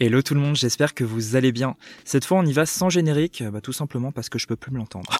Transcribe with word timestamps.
Hello 0.00 0.22
tout 0.22 0.34
le 0.34 0.40
monde, 0.40 0.54
j'espère 0.54 0.94
que 0.94 1.02
vous 1.02 1.34
allez 1.34 1.50
bien. 1.50 1.74
Cette 2.04 2.24
fois 2.24 2.38
on 2.38 2.46
y 2.46 2.52
va 2.52 2.66
sans 2.66 2.88
générique, 2.88 3.42
bah, 3.42 3.60
tout 3.60 3.72
simplement 3.72 4.12
parce 4.12 4.28
que 4.28 4.38
je 4.38 4.46
peux 4.46 4.54
plus 4.54 4.70
me 4.70 4.78
l'entendre. 4.78 5.10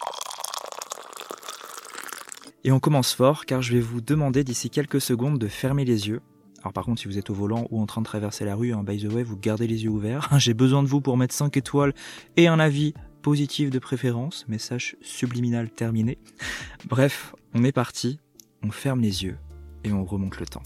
Et 2.63 2.71
on 2.71 2.79
commence 2.79 3.13
fort 3.13 3.45
car 3.45 3.61
je 3.61 3.73
vais 3.73 3.81
vous 3.81 3.99
demander 3.99 4.45
d'ici 4.45 4.69
quelques 4.69 5.01
secondes 5.01 5.37
de 5.37 5.49
fermer 5.49 5.83
les 5.83 6.07
yeux. 6.07 6.21
Alors 6.61 6.71
par 6.71 6.85
contre 6.85 7.01
si 7.01 7.09
vous 7.09 7.17
êtes 7.17 7.29
au 7.29 7.33
volant 7.33 7.67
ou 7.71 7.81
en 7.81 7.85
train 7.87 7.99
de 7.99 8.05
traverser 8.05 8.45
la 8.45 8.55
rue, 8.55 8.71
hein, 8.71 8.81
by 8.83 8.97
the 9.05 9.11
way, 9.11 9.21
vous 9.21 9.35
gardez 9.35 9.67
les 9.67 9.83
yeux 9.83 9.89
ouverts. 9.89 10.29
J'ai 10.37 10.53
besoin 10.53 10.81
de 10.81 10.87
vous 10.87 11.01
pour 11.01 11.17
mettre 11.17 11.35
5 11.35 11.57
étoiles 11.57 11.93
et 12.37 12.47
un 12.47 12.59
avis 12.61 12.93
positif 13.21 13.71
de 13.71 13.79
préférence, 13.79 14.47
message 14.47 14.95
subliminal 15.01 15.69
terminé. 15.69 16.19
Bref, 16.87 17.35
on 17.53 17.65
est 17.65 17.73
parti, 17.73 18.21
on 18.63 18.71
ferme 18.71 19.01
les 19.01 19.25
yeux 19.25 19.37
et 19.83 19.91
on 19.91 20.05
remonte 20.05 20.39
le 20.39 20.45
temps. 20.45 20.63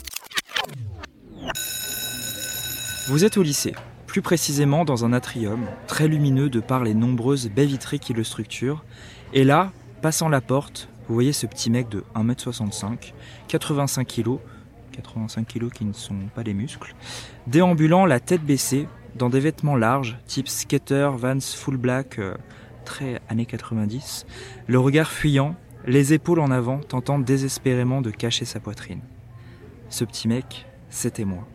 Vous 3.08 3.26
êtes 3.26 3.38
au 3.38 3.44
lycée, 3.44 3.74
plus 4.14 4.22
précisément 4.22 4.86
dans 4.86 5.06
un 5.06 5.12
atrium, 5.12 5.66
très 5.88 6.08
lumineux 6.08 6.48
de 6.48 6.60
par 6.60 6.84
les 6.84 6.94
nombreuses 6.94 7.50
baies 7.50 7.66
vitrées 7.66 7.98
qui 7.98 8.14
le 8.14 8.24
structurent. 8.24 8.86
Et 9.34 9.44
là, 9.44 9.72
passant 10.04 10.30
la 10.30 10.40
porte, 10.40 10.88
vous 11.08 11.16
voyez 11.16 11.34
ce 11.34 11.48
petit 11.48 11.72
mec 11.72 11.90
de 11.90 12.04
1m65, 12.14 13.12
85 13.48 14.08
kg, 14.08 14.38
85 14.92 15.48
kg 15.48 15.72
qui 15.72 15.84
ne 15.84 15.94
sont 15.94 16.14
pas 16.36 16.44
des 16.44 16.54
muscles, 16.54 16.94
déambulant 17.48 18.06
la 18.06 18.20
tête 18.20 18.44
baissée, 18.44 18.88
dans 19.16 19.32
des 19.32 19.40
vêtements 19.40 19.76
larges, 19.76 20.20
type 20.28 20.48
skater, 20.48 21.10
Vans, 21.18 21.40
full 21.42 21.78
black, 21.78 22.20
euh, 22.20 22.36
très 22.86 23.20
années 23.30 23.48
90, 23.48 24.28
le 24.68 24.78
regard 24.78 25.10
fuyant, 25.10 25.56
les 25.88 26.14
épaules 26.14 26.40
en 26.40 26.52
avant, 26.52 26.78
tentant 26.78 27.18
désespérément 27.18 28.04
de 28.04 28.12
cacher 28.12 28.46
sa 28.46 28.60
poitrine. 28.60 29.02
Ce 29.90 30.06
petit 30.06 30.28
mec, 30.28 30.68
c'était 30.92 31.26
moi. 31.26 31.48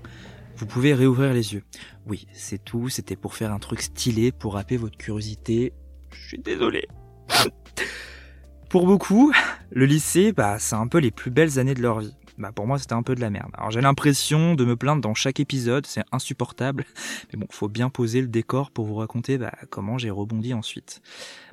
Vous 0.59 0.67
pouvez 0.67 0.93
réouvrir 0.93 1.33
les 1.33 1.55
yeux. 1.55 1.63
Oui, 2.05 2.27
c'est 2.33 2.59
tout, 2.65 2.89
c'était 2.89 3.15
pour 3.15 3.37
faire 3.37 3.53
un 3.53 3.61
truc 3.61 3.81
stylé, 3.81 4.33
pour 4.33 4.55
rapper 4.55 4.77
votre 4.77 4.99
curiosité. 4.99 5.73
Je 6.11 6.27
suis 6.31 6.39
désolé. 6.39 6.89
pour 8.69 8.85
beaucoup, 8.85 9.33
le 9.71 9.87
lycée, 9.87 10.33
bah, 10.33 10.59
c'est 10.59 10.75
un 10.75 10.89
peu 10.89 10.99
les 10.99 11.13
plus 11.13 11.31
belles 11.31 11.61
années 11.61 11.75
de 11.75 11.81
leur 11.81 12.01
vie. 12.01 12.13
Bah, 12.39 12.51
pour 12.51 12.67
moi, 12.67 12.77
c'était 12.81 12.95
un 12.95 13.05
peu 13.05 13.15
de 13.15 13.21
la 13.21 13.31
merde. 13.31 13.53
Alors, 13.55 13.71
j'ai 13.71 13.81
l'impression 13.81 14.57
de 14.57 14.65
me 14.65 14.75
plaindre 14.75 15.01
dans 15.01 15.15
chaque 15.15 15.39
épisode, 15.39 15.87
c'est 15.87 16.03
insupportable. 16.11 16.87
Mais 17.33 17.39
bon, 17.39 17.47
faut 17.51 17.69
bien 17.69 17.89
poser 17.89 18.21
le 18.21 18.27
décor 18.27 18.73
pour 18.73 18.85
vous 18.85 18.97
raconter 18.97 19.39
bah, 19.39 19.53
comment 19.71 19.97
j'ai 19.97 20.11
rebondi 20.11 20.55
ensuite. 20.55 21.03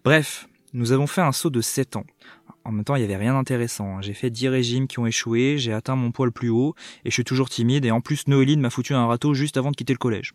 Bref, 0.03 0.49
nous 0.73 0.93
avons 0.93 1.05
fait 1.05 1.21
un 1.21 1.31
saut 1.31 1.51
de 1.51 1.61
7 1.61 1.97
ans. 1.97 2.05
En 2.65 2.71
même 2.71 2.83
temps, 2.83 2.95
il 2.95 2.99
n'y 2.99 3.05
avait 3.05 3.15
rien 3.15 3.33
d'intéressant. 3.33 3.97
Hein. 3.97 4.01
J'ai 4.01 4.13
fait 4.13 4.31
10 4.31 4.49
régimes 4.49 4.87
qui 4.87 4.97
ont 4.99 5.05
échoué, 5.05 5.57
j'ai 5.57 5.71
atteint 5.71 5.95
mon 5.95 6.11
poids 6.11 6.25
le 6.25 6.31
plus 6.31 6.49
haut, 6.49 6.73
et 7.05 7.09
je 7.09 7.13
suis 7.13 7.23
toujours 7.23 7.47
timide, 7.47 7.85
et 7.85 7.91
en 7.91 8.01
plus 8.01 8.27
Noéline 8.27 8.59
m'a 8.59 8.71
foutu 8.71 8.93
un 8.93 9.05
râteau 9.05 9.35
juste 9.35 9.55
avant 9.57 9.69
de 9.69 9.75
quitter 9.75 9.93
le 9.93 9.99
collège. 9.99 10.33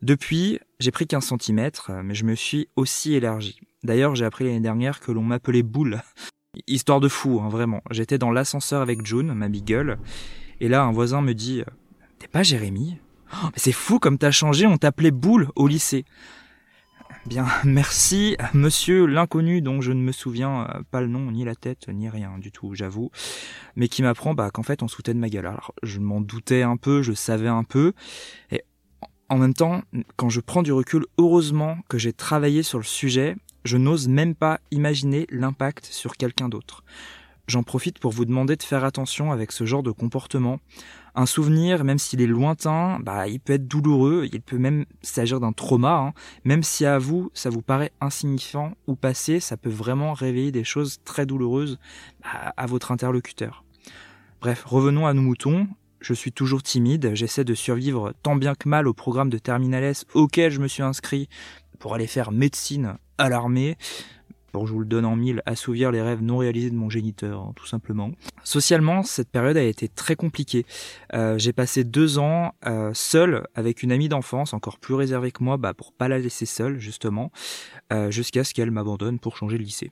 Depuis, 0.00 0.60
j'ai 0.78 0.92
pris 0.92 1.08
15 1.08 1.34
cm, 1.40 1.70
mais 2.04 2.14
je 2.14 2.24
me 2.24 2.36
suis 2.36 2.68
aussi 2.76 3.14
élargi. 3.14 3.58
D'ailleurs, 3.82 4.14
j'ai 4.14 4.24
appris 4.24 4.44
l'année 4.44 4.60
dernière 4.60 5.00
que 5.00 5.10
l'on 5.10 5.22
m'appelait 5.22 5.64
Boule. 5.64 6.00
Histoire 6.68 7.00
de 7.00 7.08
fou, 7.08 7.40
hein, 7.42 7.48
vraiment. 7.48 7.82
J'étais 7.90 8.18
dans 8.18 8.30
l'ascenseur 8.30 8.80
avec 8.80 9.04
June, 9.04 9.34
ma 9.34 9.48
gueule, 9.48 9.98
et 10.60 10.68
là, 10.68 10.82
un 10.84 10.92
voisin 10.92 11.20
me 11.20 11.34
dit 11.34 11.62
T'es 12.20 12.28
pas 12.28 12.44
Jérémy? 12.44 12.98
Oh, 13.32 13.46
Mais 13.46 13.58
c'est 13.58 13.72
fou 13.72 13.98
comme 13.98 14.18
t'as 14.18 14.30
changé, 14.30 14.66
on 14.66 14.78
t'appelait 14.78 15.10
Boule 15.10 15.48
au 15.56 15.66
lycée. 15.66 16.04
Bien, 17.28 17.46
merci, 17.64 18.38
monsieur 18.54 19.04
l'inconnu 19.04 19.60
dont 19.60 19.82
je 19.82 19.92
ne 19.92 20.00
me 20.00 20.12
souviens 20.12 20.66
euh, 20.74 20.80
pas 20.90 21.02
le 21.02 21.08
nom, 21.08 21.30
ni 21.30 21.44
la 21.44 21.54
tête, 21.54 21.88
ni 21.88 22.08
rien 22.08 22.38
du 22.38 22.50
tout, 22.50 22.74
j'avoue, 22.74 23.10
mais 23.76 23.88
qui 23.88 24.02
m'apprend 24.02 24.32
bah, 24.32 24.50
qu'en 24.50 24.62
fait 24.62 24.82
on 24.82 24.88
se 24.88 24.96
foutait 24.96 25.12
de 25.12 25.18
ma 25.18 25.28
gueule. 25.28 25.46
Alors 25.46 25.74
je 25.82 26.00
m'en 26.00 26.22
doutais 26.22 26.62
un 26.62 26.78
peu, 26.78 27.02
je 27.02 27.12
savais 27.12 27.48
un 27.48 27.64
peu, 27.64 27.92
et 28.50 28.64
en 29.28 29.36
même 29.36 29.52
temps, 29.52 29.82
quand 30.16 30.30
je 30.30 30.40
prends 30.40 30.62
du 30.62 30.72
recul, 30.72 31.04
heureusement 31.18 31.76
que 31.90 31.98
j'ai 31.98 32.14
travaillé 32.14 32.62
sur 32.62 32.78
le 32.78 32.84
sujet, 32.84 33.36
je 33.62 33.76
n'ose 33.76 34.08
même 34.08 34.34
pas 34.34 34.58
imaginer 34.70 35.26
l'impact 35.28 35.84
sur 35.84 36.16
quelqu'un 36.16 36.48
d'autre. 36.48 36.82
J'en 37.48 37.62
profite 37.62 37.98
pour 37.98 38.12
vous 38.12 38.26
demander 38.26 38.56
de 38.56 38.62
faire 38.62 38.84
attention 38.84 39.32
avec 39.32 39.52
ce 39.52 39.64
genre 39.64 39.82
de 39.82 39.90
comportement. 39.90 40.60
Un 41.14 41.24
souvenir, 41.24 41.82
même 41.82 41.98
s'il 41.98 42.20
est 42.20 42.26
lointain, 42.26 43.00
bah, 43.00 43.26
il 43.26 43.40
peut 43.40 43.54
être 43.54 43.66
douloureux, 43.66 44.28
il 44.30 44.42
peut 44.42 44.58
même 44.58 44.84
s'agir 45.00 45.40
d'un 45.40 45.52
trauma. 45.52 45.96
Hein. 45.96 46.12
Même 46.44 46.62
si 46.62 46.84
à 46.84 46.98
vous, 46.98 47.30
ça 47.32 47.48
vous 47.48 47.62
paraît 47.62 47.90
insignifiant 48.02 48.74
ou 48.86 48.96
passé, 48.96 49.40
ça 49.40 49.56
peut 49.56 49.70
vraiment 49.70 50.12
réveiller 50.12 50.52
des 50.52 50.62
choses 50.62 50.98
très 51.06 51.24
douloureuses 51.24 51.78
bah, 52.22 52.52
à 52.54 52.66
votre 52.66 52.92
interlocuteur. 52.92 53.64
Bref, 54.42 54.64
revenons 54.66 55.06
à 55.06 55.14
nos 55.14 55.22
moutons. 55.22 55.68
Je 56.00 56.12
suis 56.12 56.32
toujours 56.32 56.62
timide, 56.62 57.12
j'essaie 57.14 57.44
de 57.44 57.54
survivre 57.54 58.12
tant 58.22 58.36
bien 58.36 58.54
que 58.54 58.68
mal 58.68 58.86
au 58.86 58.92
programme 58.92 59.30
de 59.30 59.38
Terminales 59.38 59.94
auquel 60.12 60.52
je 60.52 60.60
me 60.60 60.68
suis 60.68 60.82
inscrit 60.82 61.30
pour 61.78 61.94
aller 61.94 62.06
faire 62.06 62.30
médecine 62.30 62.98
à 63.16 63.30
l'armée 63.30 63.78
pour 64.52 64.66
je 64.66 64.72
vous 64.72 64.80
le 64.80 64.86
donne 64.86 65.04
en 65.04 65.16
mille, 65.16 65.42
assouvir 65.46 65.90
les 65.90 66.02
rêves 66.02 66.22
non 66.22 66.38
réalisés 66.38 66.70
de 66.70 66.76
mon 66.76 66.90
géniteur, 66.90 67.40
hein, 67.40 67.52
tout 67.56 67.66
simplement. 67.66 68.10
Socialement, 68.44 69.02
cette 69.02 69.30
période 69.30 69.56
a 69.56 69.62
été 69.62 69.88
très 69.88 70.16
compliquée. 70.16 70.64
Euh, 71.14 71.38
j'ai 71.38 71.52
passé 71.52 71.84
deux 71.84 72.18
ans 72.18 72.54
euh, 72.66 72.90
seul 72.94 73.46
avec 73.54 73.82
une 73.82 73.92
amie 73.92 74.08
d'enfance, 74.08 74.54
encore 74.54 74.78
plus 74.78 74.94
réservée 74.94 75.32
que 75.32 75.42
moi, 75.42 75.56
bah, 75.56 75.74
pour 75.74 75.92
pas 75.92 76.08
la 76.08 76.18
laisser 76.18 76.46
seule, 76.46 76.78
justement, 76.78 77.30
euh, 77.92 78.10
jusqu'à 78.10 78.44
ce 78.44 78.54
qu'elle 78.54 78.70
m'abandonne 78.70 79.18
pour 79.18 79.36
changer 79.36 79.58
de 79.58 79.62
lycée. 79.62 79.90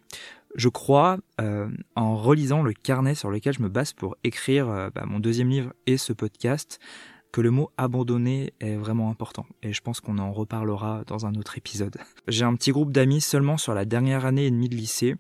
Je 0.54 0.70
crois, 0.70 1.18
en 1.96 2.16
relisant 2.16 2.62
le 2.62 2.72
carnet 2.72 3.14
sur 3.14 3.30
lequel 3.30 3.52
je 3.52 3.60
me 3.60 3.68
base 3.68 3.92
pour 3.92 4.16
écrire 4.24 4.90
bah, 4.94 5.04
mon 5.04 5.18
deuxième 5.18 5.50
livre 5.50 5.74
et 5.86 5.98
ce 5.98 6.14
podcast, 6.14 6.80
que 7.36 7.42
le 7.42 7.50
mot 7.50 7.70
abandonner 7.76 8.54
est 8.60 8.76
vraiment 8.76 9.10
important 9.10 9.44
et 9.62 9.74
je 9.74 9.82
pense 9.82 10.00
qu'on 10.00 10.16
en 10.16 10.32
reparlera 10.32 11.02
dans 11.06 11.26
un 11.26 11.34
autre 11.34 11.58
épisode. 11.58 11.98
J'ai 12.28 12.46
un 12.46 12.54
petit 12.54 12.70
groupe 12.70 12.92
d'amis 12.92 13.20
seulement 13.20 13.58
sur 13.58 13.74
la 13.74 13.84
dernière 13.84 14.24
année 14.24 14.46
et 14.46 14.50
demie 14.50 14.70
de 14.70 14.74
lycée. 14.74 15.16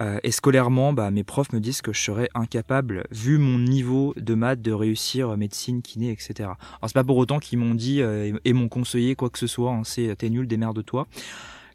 Euh, 0.00 0.18
et 0.22 0.30
scolairement, 0.30 0.94
bah, 0.94 1.10
mes 1.10 1.24
profs 1.24 1.52
me 1.52 1.60
disent 1.60 1.82
que 1.82 1.92
je 1.92 2.00
serais 2.00 2.30
incapable, 2.34 3.04
vu 3.10 3.36
mon 3.36 3.58
niveau 3.58 4.14
de 4.16 4.32
maths, 4.32 4.62
de 4.62 4.72
réussir 4.72 5.36
médecine, 5.36 5.82
kiné, 5.82 6.10
etc. 6.10 6.32
Alors 6.38 6.56
c'est 6.86 6.94
pas 6.94 7.04
pour 7.04 7.18
autant 7.18 7.38
qu'ils 7.38 7.58
m'ont 7.58 7.74
dit 7.74 8.00
euh, 8.00 8.32
et 8.46 8.54
m'ont 8.54 8.70
conseillé 8.70 9.14
quoi 9.14 9.28
que 9.28 9.38
ce 9.38 9.46
soit, 9.46 9.72
hein, 9.72 9.84
c'est 9.84 10.16
t'es 10.16 10.30
nul, 10.30 10.48
de 10.48 10.80
toi. 10.80 11.06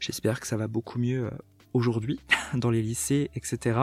J'espère 0.00 0.40
que 0.40 0.48
ça 0.48 0.56
va 0.56 0.66
beaucoup 0.66 0.98
mieux 0.98 1.26
euh, 1.26 1.30
aujourd'hui 1.72 2.18
dans 2.54 2.72
les 2.72 2.82
lycées, 2.82 3.30
etc. 3.36 3.78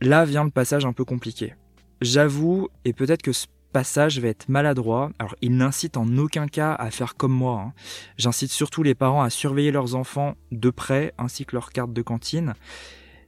Là 0.00 0.24
vient 0.24 0.44
le 0.44 0.50
passage 0.50 0.84
un 0.84 0.92
peu 0.92 1.04
compliqué. 1.04 1.54
J'avoue, 2.00 2.68
et 2.84 2.92
peut-être 2.92 3.22
que 3.22 3.32
passage 3.74 4.20
va 4.20 4.28
être 4.28 4.48
maladroit. 4.48 5.10
Alors, 5.18 5.34
il 5.42 5.56
n'incite 5.56 5.96
en 5.96 6.16
aucun 6.16 6.46
cas 6.46 6.74
à 6.74 6.92
faire 6.92 7.16
comme 7.16 7.32
moi. 7.32 7.60
Hein. 7.60 7.72
J'incite 8.16 8.52
surtout 8.52 8.84
les 8.84 8.94
parents 8.94 9.22
à 9.22 9.30
surveiller 9.30 9.72
leurs 9.72 9.96
enfants 9.96 10.36
de 10.52 10.70
près, 10.70 11.12
ainsi 11.18 11.44
que 11.44 11.56
leurs 11.56 11.70
cartes 11.70 11.92
de 11.92 12.00
cantine. 12.00 12.54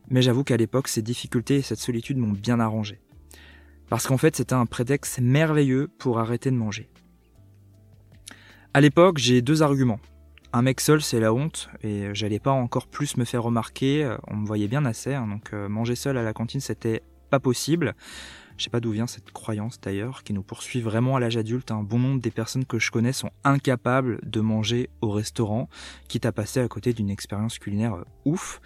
Mais 0.08 0.22
j'avoue 0.22 0.44
qu'à 0.44 0.56
l'époque, 0.56 0.86
ces 0.86 1.02
difficultés 1.02 1.56
et 1.56 1.62
cette 1.62 1.80
solitude 1.80 2.16
m'ont 2.16 2.30
bien 2.30 2.60
arrangé. 2.60 3.00
Parce 3.88 4.06
qu'en 4.06 4.18
fait, 4.18 4.36
c'était 4.36 4.54
un 4.54 4.66
prétexte 4.66 5.18
merveilleux 5.18 5.88
pour 5.98 6.20
arrêter 6.20 6.52
de 6.52 6.56
manger. 6.56 6.88
À 8.72 8.80
l'époque, 8.80 9.18
j'ai 9.18 9.42
deux 9.42 9.62
arguments. 9.62 10.00
Un 10.52 10.62
mec 10.62 10.80
seul, 10.80 11.02
c'est 11.02 11.18
la 11.18 11.34
honte, 11.34 11.70
et 11.82 12.14
j'allais 12.14 12.38
pas 12.38 12.52
encore 12.52 12.86
plus 12.86 13.16
me 13.16 13.24
faire 13.24 13.42
remarquer, 13.42 14.16
on 14.28 14.36
me 14.36 14.46
voyait 14.46 14.68
bien 14.68 14.84
assez, 14.84 15.12
hein, 15.12 15.26
donc 15.26 15.52
euh, 15.52 15.68
manger 15.68 15.96
seul 15.96 16.16
à 16.16 16.22
la 16.22 16.32
cantine, 16.32 16.60
c'était 16.60 17.02
pas 17.30 17.40
possible. 17.40 17.94
Je 18.56 18.64
sais 18.64 18.70
pas 18.70 18.80
d'où 18.80 18.90
vient 18.90 19.06
cette 19.06 19.30
croyance 19.32 19.78
d'ailleurs, 19.80 20.22
qui 20.22 20.32
nous 20.32 20.42
poursuit 20.42 20.80
vraiment 20.80 21.16
à 21.16 21.20
l'âge 21.20 21.36
adulte. 21.36 21.70
Un 21.70 21.82
bon 21.82 21.98
nombre 21.98 22.20
des 22.20 22.30
personnes 22.30 22.64
que 22.64 22.78
je 22.78 22.90
connais 22.90 23.12
sont 23.12 23.30
incapables 23.44 24.18
de 24.22 24.40
manger 24.40 24.88
au 25.02 25.10
restaurant, 25.10 25.68
quitte 26.08 26.24
à 26.24 26.32
passer 26.32 26.60
à 26.60 26.68
côté 26.68 26.92
d'une 26.92 27.10
expérience 27.10 27.58
culinaire 27.58 27.94
euh, 27.94 28.04
ouf. 28.24 28.60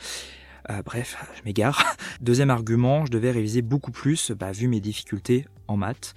Euh, 0.71 0.83
bref, 0.83 1.17
je 1.37 1.43
m'égare. 1.45 1.97
Deuxième 2.21 2.51
argument, 2.51 3.05
je 3.05 3.11
devais 3.11 3.33
réviser 3.33 3.63
beaucoup 3.63 3.91
plus, 3.91 4.31
bah, 4.31 4.53
vu 4.53 4.69
mes 4.69 4.81
difficultés 4.81 5.47
en 5.67 5.77
maths. 5.77 6.15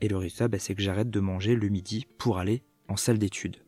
Et 0.00 0.08
le 0.08 0.16
résultat, 0.16 0.48
bah, 0.48 0.58
c'est 0.58 0.74
que 0.74 0.82
j'arrête 0.82 1.10
de 1.10 1.20
manger 1.20 1.54
le 1.54 1.68
midi 1.68 2.06
pour 2.18 2.38
aller 2.38 2.62
en 2.88 2.96
salle 2.96 3.18
d'études. 3.18 3.58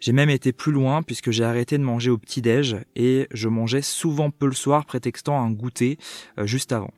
J'ai 0.00 0.12
même 0.12 0.30
été 0.30 0.52
plus 0.52 0.72
loin 0.72 1.02
puisque 1.02 1.30
j'ai 1.30 1.44
arrêté 1.44 1.78
de 1.78 1.84
manger 1.84 2.10
au 2.10 2.18
petit-déj 2.18 2.76
et 2.96 3.28
je 3.30 3.48
mangeais 3.48 3.82
souvent 3.82 4.30
peu 4.30 4.46
le 4.46 4.52
soir 4.52 4.84
prétextant 4.84 5.40
un 5.40 5.52
goûter 5.52 5.96
euh, 6.38 6.46
juste 6.46 6.72
avant. 6.72 6.90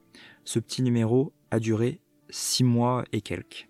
Ce 0.44 0.58
petit 0.58 0.82
numéro 0.82 1.32
a 1.50 1.58
duré 1.58 2.00
six 2.29 2.64
mois 2.64 3.05
et 3.12 3.20
quelques. 3.20 3.69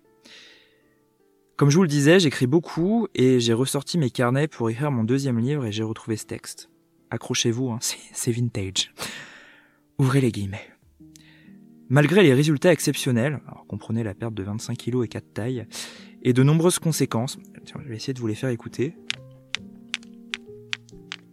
Comme 1.55 1.69
je 1.69 1.77
vous 1.77 1.83
le 1.83 1.89
disais, 1.89 2.19
j'écris 2.19 2.47
beaucoup 2.47 3.07
et 3.15 3.39
j'ai 3.39 3.53
ressorti 3.53 3.97
mes 3.97 4.09
carnets 4.09 4.49
pour 4.49 4.69
écrire 4.69 4.91
mon 4.91 5.05
deuxième 5.05 5.39
livre 5.39 5.65
et 5.65 5.71
j'ai 5.71 5.83
retrouvé 5.83 6.17
ce 6.17 6.25
texte. 6.25 6.69
Accrochez-vous, 7.11 7.69
hein, 7.69 7.79
c'est 8.11 8.31
vintage. 8.31 8.93
Ouvrez 9.97 10.19
les 10.19 10.31
guillemets. 10.31 10.67
Malgré 11.87 12.23
les 12.23 12.33
résultats 12.33 12.73
exceptionnels, 12.73 13.39
alors 13.47 13.65
comprenez 13.67 14.03
la 14.03 14.13
perte 14.13 14.33
de 14.33 14.43
25 14.43 14.77
kg 14.77 15.03
et 15.03 15.07
4 15.07 15.33
tailles, 15.33 15.67
et 16.23 16.33
de 16.33 16.43
nombreuses 16.43 16.79
conséquences, 16.79 17.37
je 17.63 17.87
vais 17.87 17.95
essayer 17.95 18.13
de 18.13 18.19
vous 18.19 18.27
les 18.27 18.35
faire 18.35 18.49
écouter. 18.49 18.95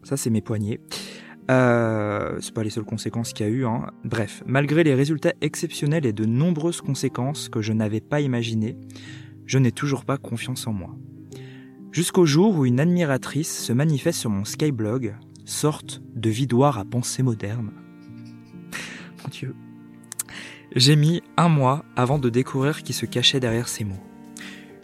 Ça, 0.04 0.16
c'est 0.16 0.30
mes 0.30 0.42
poignets. 0.42 0.80
Euh, 1.50 2.38
c'est 2.40 2.54
pas 2.54 2.62
les 2.62 2.70
seules 2.70 2.84
conséquences 2.84 3.32
qu'il 3.32 3.46
y 3.46 3.48
a 3.48 3.52
eu. 3.52 3.66
Hein. 3.66 3.86
Bref, 4.04 4.42
malgré 4.46 4.84
les 4.84 4.94
résultats 4.94 5.34
exceptionnels 5.40 6.06
et 6.06 6.12
de 6.12 6.24
nombreuses 6.24 6.80
conséquences 6.80 7.48
que 7.48 7.60
je 7.60 7.72
n'avais 7.72 8.00
pas 8.00 8.20
imaginées, 8.20 8.76
je 9.46 9.58
n'ai 9.58 9.72
toujours 9.72 10.04
pas 10.04 10.18
confiance 10.18 10.66
en 10.66 10.72
moi. 10.72 10.96
Jusqu'au 11.90 12.24
jour 12.24 12.56
où 12.56 12.64
une 12.64 12.80
admiratrice 12.80 13.64
se 13.64 13.72
manifeste 13.72 14.20
sur 14.20 14.30
mon 14.30 14.44
Skyblog, 14.44 15.14
sorte 15.44 16.00
de 16.14 16.30
vidoir 16.30 16.78
à 16.78 16.84
pensée 16.84 17.22
moderne. 17.22 17.72
Mon 19.22 19.28
Dieu. 19.30 19.54
J'ai 20.74 20.96
mis 20.96 21.22
un 21.36 21.48
mois 21.48 21.84
avant 21.96 22.18
de 22.18 22.30
découvrir 22.30 22.82
qui 22.82 22.94
se 22.94 23.04
cachait 23.04 23.40
derrière 23.40 23.68
ces 23.68 23.84
mots. 23.84 24.02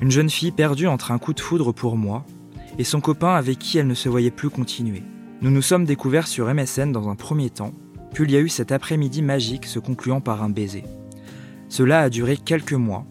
Une 0.00 0.10
jeune 0.10 0.28
fille 0.28 0.52
perdue 0.52 0.86
entre 0.86 1.12
un 1.12 1.18
coup 1.18 1.32
de 1.32 1.40
foudre 1.40 1.72
pour 1.72 1.96
moi 1.96 2.26
et 2.76 2.84
son 2.84 3.00
copain 3.00 3.34
avec 3.34 3.58
qui 3.58 3.78
elle 3.78 3.86
ne 3.86 3.94
se 3.94 4.08
voyait 4.08 4.30
plus 4.30 4.50
continuer. 4.50 5.02
Nous 5.40 5.52
nous 5.52 5.62
sommes 5.62 5.84
découverts 5.84 6.26
sur 6.26 6.52
MSN 6.52 6.90
dans 6.90 7.08
un 7.08 7.14
premier 7.14 7.48
temps, 7.48 7.72
puis 8.12 8.24
il 8.24 8.32
y 8.32 8.36
a 8.36 8.40
eu 8.40 8.48
cet 8.48 8.72
après-midi 8.72 9.22
magique 9.22 9.66
se 9.66 9.78
concluant 9.78 10.20
par 10.20 10.42
un 10.42 10.50
baiser. 10.50 10.82
Cela 11.68 12.00
a 12.00 12.10
duré 12.10 12.36
quelques 12.36 12.72
mois, 12.72 13.06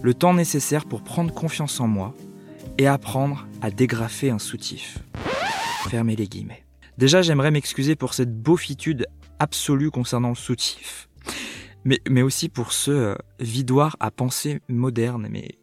le 0.00 0.14
temps 0.14 0.32
nécessaire 0.32 0.86
pour 0.86 1.02
prendre 1.02 1.34
confiance 1.34 1.78
en 1.78 1.86
moi 1.86 2.14
et 2.78 2.86
apprendre 2.86 3.46
à 3.60 3.70
dégrafer 3.70 4.30
un 4.30 4.38
soutif. 4.38 5.00
Fermez 5.90 6.16
les 6.16 6.28
guillemets. 6.28 6.64
Déjà, 6.96 7.20
j'aimerais 7.20 7.50
m'excuser 7.50 7.94
pour 7.94 8.14
cette 8.14 8.34
beaufitude 8.34 9.06
absolue 9.38 9.90
concernant 9.90 10.30
le 10.30 10.34
soutif. 10.34 11.10
Mais, 11.84 12.00
mais 12.08 12.22
aussi 12.22 12.48
pour 12.48 12.72
ce 12.72 12.90
euh, 12.90 13.14
vidoir 13.38 13.96
à 14.00 14.10
pensée 14.10 14.60
moderne. 14.68 15.28
Mais 15.30 15.58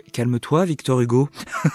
euh, 0.00 0.10
calme-toi, 0.12 0.64
Victor 0.64 1.00
Hugo. 1.00 1.28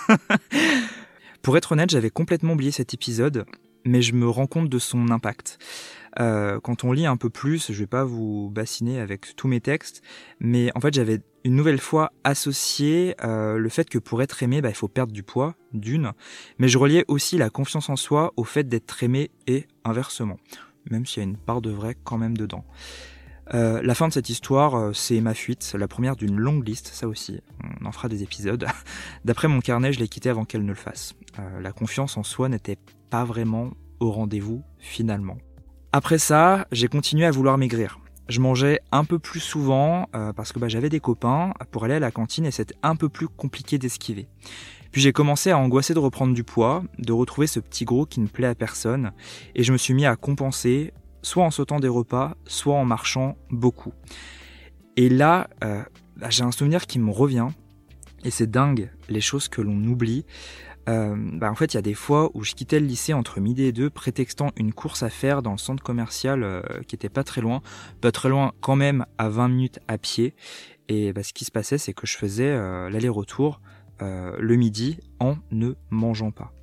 pour 1.42 1.56
être 1.56 1.72
honnête, 1.72 1.90
j'avais 1.90 2.10
complètement 2.10 2.54
oublié 2.54 2.72
cet 2.72 2.94
épisode, 2.94 3.45
mais 3.88 4.01
je 4.01 4.13
me 4.13 4.30
rends 4.30 4.48
compte 4.48 4.69
de 4.69 4.80
son 4.80 5.10
impact. 5.10 5.57
Euh, 6.19 6.60
quand 6.60 6.84
on 6.84 6.92
lit 6.92 7.06
un 7.06 7.18
peu 7.18 7.30
plus, 7.30 7.72
je 7.72 7.80
vais 7.80 7.88
pas 7.88 8.04
vous 8.04 8.50
bassiner 8.50 9.00
avec 9.00 9.36
tous 9.36 9.48
mes 9.48 9.62
textes, 9.62 10.01
mais 10.39 10.72
en 10.75 10.80
fait 10.80 10.94
j'avais 10.94 11.22
une 11.44 11.56
nouvelle 11.56 11.80
fois 11.80 12.12
associé 12.24 13.16
euh, 13.24 13.57
le 13.57 13.69
fait 13.69 13.89
que 13.89 14.00
pour 14.00 14.22
être 14.22 14.44
aimé, 14.44 14.62
bah, 14.62 14.69
il 14.69 14.75
faut 14.75 14.88
perdre 14.88 15.13
du 15.13 15.24
poids, 15.24 15.56
d'une, 15.74 16.12
mais 16.57 16.68
je 16.68 16.78
reliais 16.78 17.06
aussi 17.07 17.38
la 17.38 17.50
confiance 17.50 17.89
en 17.89 17.95
soi 17.95 18.34
au 18.36 18.44
fait 18.44 18.68
d'être 18.68 19.04
aimé 19.04 19.31
et 19.45 19.68
inversement, 19.84 20.38
même 20.90 21.06
s'il 21.06 21.24
y 21.24 21.25
a 21.25 21.30
une 21.30 21.38
part 21.38 21.62
de 21.62 21.69
vrai 21.69 21.95
quand 22.04 22.18
même 22.18 22.36
dedans. 22.36 22.66
Euh, 23.54 23.82
la 23.82 23.96
fin 23.96 24.08
de 24.08 24.14
cette 24.14 24.30
histoire, 24.30 24.96
c'est 24.96 25.22
ma 25.22 25.34
fuite, 25.34 25.76
la 25.78 25.88
première 25.88 26.16
d'une 26.16 26.36
longue 26.36 26.68
liste, 26.68 26.88
ça 26.88 27.08
aussi, 27.08 27.42
on 27.82 27.86
en 27.86 27.92
fera 27.92 28.10
des 28.10 28.24
épisodes. 28.24 28.66
D'après 29.26 29.48
mon 29.48 29.60
carnet, 29.60 29.94
je 29.94 30.00
l'ai 30.00 30.08
quitté 30.08 30.30
avant 30.30 30.46
qu'elle 30.46 30.64
ne 30.64 30.70
le 30.70 30.76
fasse. 30.76 31.14
la 31.60 31.72
confiance 31.72 32.18
en 32.18 32.24
soi 32.24 32.50
n'était 32.50 32.78
pas 33.10 33.24
vraiment 33.24 33.72
au 34.00 34.12
rendez-vous 34.12 34.64
finalement. 34.80 35.38
Après 35.94 36.18
ça, 36.18 36.68
j'ai 36.72 36.88
continué 36.88 37.26
à 37.26 37.32
vouloir 37.32 37.58
maigrir. 37.58 38.00
Je 38.30 38.42
mangeais 38.42 38.82
un 38.92 39.06
peu 39.06 39.20
plus 39.20 39.40
souvent 39.40 40.10
euh, 40.14 40.34
parce 40.34 40.52
que 40.52 40.60
bah, 40.60 40.68
j'avais 40.68 40.90
des 40.90 41.00
copains 41.00 41.54
pour 41.72 41.86
aller 41.86 41.94
à 41.94 42.00
la 42.00 42.12
cantine 42.12 42.46
et 42.46 42.52
c'était 42.52 42.76
un 42.84 42.98
peu 42.98 43.08
plus 43.08 43.30
compliqué 43.30 43.78
d'esquiver. 43.78 44.28
Puis 44.92 45.02
j'ai 45.02 45.14
commencé 45.14 45.52
à 45.52 45.58
angoisser 45.58 45.94
de 45.94 46.00
reprendre 46.00 46.34
du 46.34 46.44
poids, 46.44 46.84
de 47.00 47.14
retrouver 47.14 47.48
ce 47.48 47.62
petit 47.62 47.86
gros 47.86 48.06
qui 48.06 48.20
ne 48.20 48.28
plaît 48.28 48.48
à 48.48 48.56
personne, 48.56 49.12
et 49.56 49.64
je 49.64 49.72
me 49.72 49.78
suis 49.78 49.94
mis 49.94 50.06
à 50.06 50.16
compenser, 50.16 50.94
soit 51.28 51.44
en 51.44 51.52
sautant 51.52 51.80
des 51.80 51.90
repas, 51.90 52.36
soit 52.46 52.76
en 52.76 52.86
marchant 52.86 53.38
beaucoup. 53.52 53.94
Et 54.96 55.10
là, 55.10 55.50
euh, 55.64 55.84
bah, 56.16 56.30
j'ai 56.30 56.44
un 56.44 56.52
souvenir 56.52 56.88
qui 56.88 57.00
me 57.00 57.12
revient, 57.12 57.50
et 58.24 58.32
c'est 58.32 58.50
dingue 58.50 58.90
les 59.10 59.22
choses 59.22 59.48
que 59.48 59.62
l'on 59.62 59.78
oublie. 59.84 60.26
Euh, 60.90 61.16
bah 61.34 61.52
en 61.52 61.56
fait, 61.56 61.74
il 61.74 61.76
y 61.76 61.78
a 61.78 61.82
des 61.82 61.94
fois 61.94 62.32
où 62.34 62.46
je 62.46 62.54
quittais 62.54 62.80
le 62.80 62.86
lycée 62.86 63.14
entre 63.14 63.42
midi 63.42 63.64
et 63.64 63.74
deux, 63.74 63.90
prétextant 63.90 64.52
une 64.56 64.72
course 64.72 65.04
à 65.04 65.10
faire 65.10 65.42
dans 65.42 65.52
le 65.52 65.58
centre 65.58 65.84
commercial 65.84 66.44
euh, 66.44 66.62
qui 66.88 66.96
était 66.96 67.10
pas 67.10 67.26
très 67.26 67.42
loin, 67.42 67.62
pas 68.00 68.14
très 68.14 68.30
loin 68.30 68.54
quand 68.62 68.78
même 68.78 69.06
à 69.18 69.28
20 69.28 69.50
minutes 69.50 69.80
à 69.90 69.98
pied. 69.98 70.34
Et 70.88 71.12
bah, 71.12 71.24
ce 71.24 71.34
qui 71.34 71.44
se 71.44 71.52
passait, 71.52 71.78
c'est 71.78 71.94
que 71.94 72.08
je 72.08 72.16
faisais 72.18 72.56
l'aller-retour 72.90 73.60
le 74.00 74.56
midi 74.56 75.00
en 75.20 75.36
ne 75.52 75.74
mangeant 75.90 76.32
pas. 76.32 76.54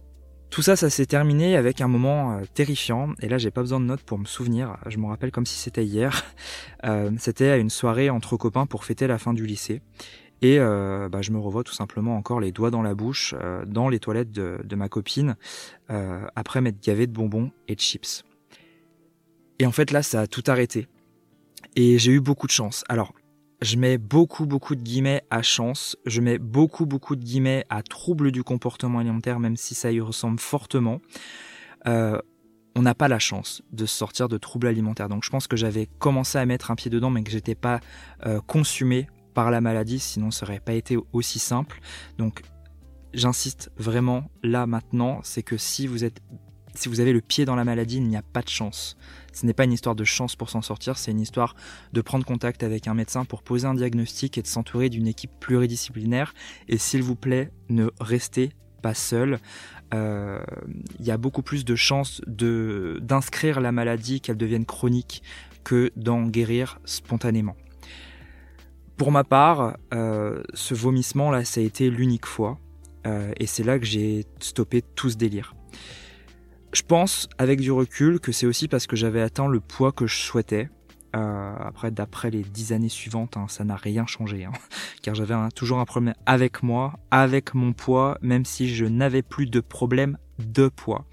Tout 0.55 0.62
ça, 0.62 0.77
ça 0.77 0.89
s'est 0.89 1.06
terminé 1.06 1.56
avec 1.56 1.81
un 1.81 1.89
moment 1.89 2.41
terrifiant. 2.55 3.12
Et 3.21 3.29
là, 3.29 3.39
j'ai 3.39 3.51
pas 3.51 3.61
besoin 3.61 3.81
de 3.81 3.87
notes 3.87 4.05
pour 4.05 4.21
me 4.21 4.25
souvenir. 4.25 4.77
Je 4.87 4.99
me 4.99 5.06
rappelle 5.06 5.33
comme 5.33 5.47
si 5.47 5.59
c'était 5.59 5.85
hier. 5.85 6.25
c'était 7.19 7.49
à 7.49 7.56
une 7.56 7.71
soirée 7.71 8.09
entre 8.09 8.37
copains 8.37 8.65
pour 8.65 8.85
fêter 8.85 9.09
la 9.09 9.19
fin 9.19 9.35
du 9.35 9.47
lycée. 9.47 9.83
Et 10.45 10.61
euh, 10.61 11.09
bah, 11.09 11.23
je 11.23 11.31
me 11.31 11.39
revois 11.39 11.65
tout 11.65 11.73
simplement 11.73 12.17
encore 12.17 12.39
les 12.39 12.53
doigts 12.53 12.71
dans 12.71 12.83
la 12.83 12.95
bouche 12.95 13.35
euh, 13.41 13.65
dans 13.65 13.89
les 13.89 13.99
toilettes 13.99 14.31
de, 14.31 14.77
ma 14.77 14.89
copine 14.91 15.37
euh, 15.91 16.27
après 16.37 16.61
m'être 16.61 16.85
gavé 16.85 17.06
de 17.06 17.12
bonbons 17.12 17.51
et 17.67 17.75
de 17.75 17.81
chips. 17.81 18.25
Et 19.59 19.67
en 19.67 19.73
fait 19.73 19.91
là, 19.91 20.03
ça 20.03 20.21
a 20.21 20.27
tout 20.27 20.45
arrêté. 20.47 20.87
Et 21.77 21.99
j'ai 21.99 22.12
eu 22.12 22.21
beaucoup 22.21 22.47
de 22.47 22.53
chance. 22.53 22.85
Alors, 22.89 23.15
je 23.62 23.77
mets 23.77 23.99
beaucoup 23.99 24.47
beaucoup 24.47 24.75
de 24.75 24.83
guillemets 24.83 25.23
à 25.31 25.43
chance, 25.43 25.97
je 26.06 26.21
mets 26.21 26.39
beaucoup 26.39 26.87
beaucoup 26.87 27.17
de 27.17 27.25
guillemets 27.25 27.65
à 27.71 27.83
trouble 27.83 28.31
du 28.33 28.43
comportement 28.43 28.99
alimentaire, 28.99 29.41
même 29.41 29.56
si 29.56 29.75
ça 29.75 29.91
y 29.91 30.01
ressemble 30.01 30.39
fortement. 30.39 31.01
on 32.77 32.83
n'a 32.83 32.95
pas 32.95 33.09
la 33.09 33.19
chance 33.19 33.62
de 33.73 33.87
sortir 33.87 34.29
de 34.29 34.37
troubles 34.39 34.67
alimentaires. 34.67 35.09
Donc 35.09 35.25
je 35.25 35.31
pense 35.31 35.47
que 35.47 35.56
j'avais 35.56 35.87
commencé 35.99 36.39
à 36.39 36.47
mettre 36.47 36.71
un 36.71 36.75
pied 36.75 36.91
dedans, 36.91 37.11
mais 37.11 37.23
que 37.23 37.31
j'étais 37.31 37.55
pas 37.55 37.81
consumé 38.47 39.09
par 39.35 39.51
la 39.51 39.61
maladie, 39.61 39.99
sinon 39.99 40.31
ça 40.31 40.47
n'aurait 40.47 40.61
pas 40.61 40.75
été 40.75 40.97
aussi 41.12 41.39
simple. 41.39 41.81
Donc 42.19 42.43
j'insiste 43.12 43.71
vraiment 43.77 44.31
là 44.43 44.67
maintenant, 44.67 45.21
c'est 45.23 45.43
que 45.43 45.56
si 45.56 45.87
vous 45.87 46.05
êtes 46.05 46.21
si 46.75 46.88
vous 46.88 47.00
avez 47.00 47.12
le 47.12 47.21
pied 47.21 47.44
dans 47.44 47.56
la 47.56 47.65
maladie, 47.65 47.97
il 47.97 48.09
n'y 48.09 48.17
a 48.17 48.23
pas 48.23 48.43
de 48.43 48.49
chance. 48.49 48.97
Ce 49.32 49.47
n'est 49.47 49.53
pas 49.53 49.65
une 49.65 49.73
histoire 49.73 49.94
de 49.94 50.05
chance 50.05 50.37
pour 50.37 50.50
s'en 50.50 50.62
sortir, 50.62 50.99
c'est 50.99 51.11
une 51.11 51.21
histoire 51.21 51.55
de 51.93 52.00
prendre 52.00 52.25
contact 52.25 52.62
avec 52.62 52.88
un 52.88 52.94
médecin 52.94 53.25
pour 53.25 53.43
poser 53.43 53.67
un 53.67 53.75
diagnostic 53.75 54.38
et 54.38 54.43
de 54.43 54.47
s'entourer 54.47 54.88
d'une 54.88 55.06
équipe 55.06 55.32
pluridisciplinaire. 55.41 56.35
Et 56.69 56.79
s'il 56.79 57.03
vous 57.03 57.17
plaît, 57.17 57.50
ne 57.69 57.91
restez 58.00 58.50
pas 58.82 58.94
seul. 58.94 59.38
Euh, 59.93 60.41
il 60.99 61.06
y 61.06 61.11
a 61.11 61.17
beaucoup 61.17 61.43
plus 61.43 61.65
de 61.65 61.75
chances 61.75 62.21
d'inscrire 62.26 63.61
la 63.61 63.73
maladie, 63.73 64.20
qu'elle 64.20 64.37
devienne 64.37 64.67
chronique, 64.67 65.23
que 65.65 65.91
d'en 65.97 66.27
guérir 66.27 66.79
spontanément. 66.85 67.56
Pour 68.97 69.11
ma 69.11 69.25
part, 69.25 69.77
euh, 69.93 70.43
ce 70.53 70.75
vomissement 70.75 71.31
là, 71.31 71.44
ça 71.44 71.61
a 71.61 71.65
été 71.65 71.91
l'unique 71.91 72.27
fois, 72.27 72.59
euh, 73.06 73.32
et 73.38 73.47
c'est 73.47 73.65
là 73.65 73.79
que 73.79 73.87
j'ai 73.87 74.25
stoppé 74.38 74.82
tout 74.82 75.11
ce 75.11 75.17
délire. 75.17 75.55
Je 76.75 76.82
pense, 76.82 77.29
avec 77.38 77.61
du 77.61 77.71
recul, 77.71 78.19
que 78.19 78.32
c'est 78.32 78.47
aussi 78.47 78.67
parce 78.67 78.88
que 78.88 78.97
j'avais 78.97 79.21
atteint 79.21 79.47
le 79.47 79.61
poids 79.61 79.93
que 79.93 80.09
je 80.09 80.17
souhaitais. 80.17 80.69
Euh, 81.15 81.55
après, 81.61 81.93
d'après 81.93 82.32
les 82.32 82.43
dix 82.43 82.73
années 82.73 82.88
suivantes, 82.88 83.37
hein, 83.37 83.47
ça 83.49 83.62
n'a 83.62 83.76
rien 83.76 84.06
changé, 84.06 84.44
hein. 84.44 84.53
car 85.03 85.15
j'avais 85.15 85.37
toujours 85.55 85.79
un 85.79 85.85
problème 85.85 86.15
avec 86.26 86.65
moi, 86.65 86.94
avec 87.12 87.55
mon 87.55 87.73
poids, 87.73 88.19
même 88.23 88.44
si 88.44 88.75
je 88.75 88.87
n'avais 88.87 89.23
plus 89.23 89.47
de 89.47 89.61
problème 89.61 90.19
de 90.41 90.67
poids. 90.67 91.05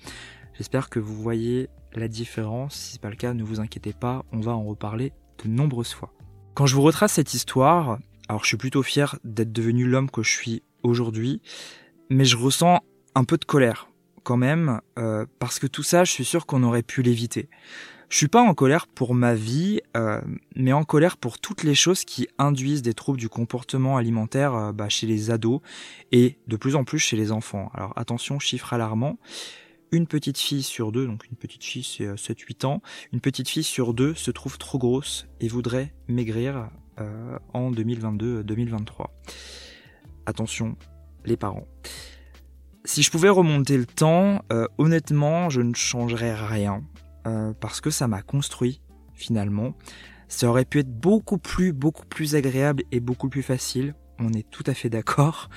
J'espère 0.55 0.89
que 0.89 0.97
vous 0.97 1.13
voyez 1.13 1.69
la 1.93 2.07
différence. 2.07 2.73
Si 2.73 2.93
c'est 2.93 3.01
pas 3.01 3.11
le 3.11 3.15
cas, 3.15 3.35
ne 3.35 3.43
vous 3.43 3.59
inquiétez 3.59 3.93
pas, 3.93 4.25
on 4.31 4.39
va 4.39 4.53
en 4.53 4.63
reparler 4.63 5.13
de 5.43 5.47
nombreuses 5.47 5.93
fois. 5.93 6.11
Quand 6.55 6.65
je 6.65 6.73
vous 6.73 6.81
retrace 6.81 7.13
cette 7.13 7.35
histoire, 7.35 7.99
alors 8.29 8.41
je 8.41 8.47
suis 8.47 8.57
plutôt 8.57 8.81
fier 8.81 9.19
d'être 9.23 9.51
devenu 9.51 9.85
l'homme 9.85 10.09
que 10.09 10.23
je 10.23 10.31
suis 10.31 10.63
aujourd'hui, 10.81 11.39
mais 12.09 12.25
je 12.25 12.35
ressens 12.35 12.79
un 13.13 13.25
peu 13.25 13.37
de 13.37 13.45
colère 13.45 13.90
quand 14.23 14.37
même, 14.37 14.81
euh, 14.99 15.25
parce 15.39 15.59
que 15.59 15.67
tout 15.67 15.83
ça, 15.83 16.03
je 16.03 16.11
suis 16.11 16.25
sûr 16.25 16.45
qu'on 16.45 16.63
aurait 16.63 16.83
pu 16.83 17.01
l'éviter. 17.01 17.49
Je 18.11 18.17
suis 18.17 18.27
pas 18.27 18.41
en 18.41 18.53
colère 18.53 18.87
pour 18.87 19.15
ma 19.15 19.35
vie, 19.35 19.79
euh, 19.95 20.19
mais 20.57 20.73
en 20.73 20.83
colère 20.83 21.15
pour 21.15 21.39
toutes 21.39 21.63
les 21.63 21.73
choses 21.73 22.03
qui 22.03 22.27
induisent 22.37 22.81
des 22.81 22.93
troubles 22.93 23.17
du 23.17 23.29
comportement 23.29 23.95
alimentaire 23.95 24.53
euh, 24.53 24.71
bah, 24.73 24.89
chez 24.89 25.07
les 25.07 25.31
ados 25.31 25.61
et 26.11 26.37
de 26.45 26.57
plus 26.57 26.75
en 26.75 26.83
plus 26.83 26.99
chez 26.99 27.15
les 27.15 27.31
enfants. 27.31 27.71
Alors 27.73 27.93
attention, 27.95 28.37
chiffre 28.37 28.73
alarmant, 28.73 29.17
une 29.93 30.07
petite 30.07 30.37
fille 30.37 30.61
sur 30.61 30.91
deux, 30.91 31.07
donc 31.07 31.25
une 31.25 31.37
petite 31.37 31.63
fille 31.63 31.85
c'est 31.85 32.03
7-8 32.03 32.65
euh, 32.65 32.67
ans, 32.67 32.81
une 33.13 33.21
petite 33.21 33.47
fille 33.47 33.63
sur 33.63 33.93
deux 33.93 34.13
se 34.13 34.29
trouve 34.29 34.57
trop 34.57 34.77
grosse 34.77 35.25
et 35.39 35.47
voudrait 35.47 35.93
maigrir 36.09 36.69
en 37.53 37.71
2022-2023. 37.71 39.07
Attention, 40.25 40.75
les 41.23 41.37
parents. 41.37 41.65
Si 42.83 43.03
je 43.03 43.11
pouvais 43.11 43.29
remonter 43.29 43.77
le 43.77 43.85
temps, 43.85 44.43
euh, 44.51 44.67
honnêtement, 44.77 45.49
je 45.49 45.61
ne 45.61 45.73
changerais 45.73 46.33
rien. 46.33 46.83
parce 47.59 47.81
que 47.81 47.91
ça 47.91 48.07
m'a 48.07 48.23
construit, 48.23 48.81
finalement. 49.13 49.75
Ça 50.27 50.47
aurait 50.49 50.65
pu 50.65 50.79
être 50.79 50.91
beaucoup 50.91 51.37
plus, 51.37 51.71
beaucoup 51.71 52.05
plus 52.05 52.35
agréable 52.35 52.83
et 52.91 52.99
beaucoup 52.99 53.29
plus 53.29 53.43
facile 53.43 53.93
on 54.21 54.33
est 54.33 54.49
tout 54.49 54.63
à 54.67 54.73
fait 54.73 54.89
d'accord. 54.89 55.49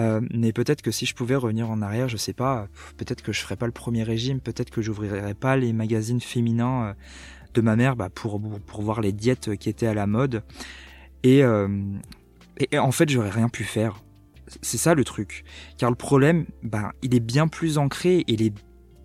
Euh, 0.00 0.20
mais 0.32 0.52
peut-être 0.52 0.82
que 0.82 0.90
si 0.90 1.06
je 1.06 1.14
pouvais 1.14 1.34
revenir 1.34 1.70
en 1.70 1.82
arrière, 1.82 2.08
je 2.08 2.16
sais 2.16 2.32
pas, 2.32 2.68
peut-être 2.96 3.22
que 3.22 3.32
je 3.32 3.40
ferais 3.40 3.56
pas 3.56 3.66
le 3.66 3.72
premier 3.72 4.02
régime, 4.02 4.40
peut-être 4.40 4.70
que 4.70 4.82
j'ouvrirais 4.82 5.34
pas 5.34 5.56
les 5.56 5.72
magazines 5.72 6.20
féminins 6.20 6.84
euh, 6.84 6.94
de 7.54 7.60
ma 7.60 7.76
mère 7.76 7.96
bah, 7.96 8.08
pour, 8.08 8.40
pour 8.66 8.82
voir 8.82 9.00
les 9.00 9.12
diètes 9.12 9.56
qui 9.56 9.68
étaient 9.68 9.86
à 9.86 9.94
la 9.94 10.06
mode. 10.06 10.42
Et, 11.22 11.42
euh, 11.42 11.68
et 12.70 12.78
en 12.78 12.92
fait, 12.92 13.08
j'aurais 13.08 13.30
rien 13.30 13.48
pu 13.48 13.64
faire. 13.64 14.02
C'est 14.62 14.78
ça 14.78 14.94
le 14.94 15.04
truc. 15.04 15.44
Car 15.78 15.90
le 15.90 15.96
problème, 15.96 16.46
bah, 16.62 16.92
il 17.02 17.14
est 17.14 17.20
bien 17.20 17.48
plus 17.48 17.78
ancré, 17.78 18.24
il 18.26 18.42
est 18.42 18.54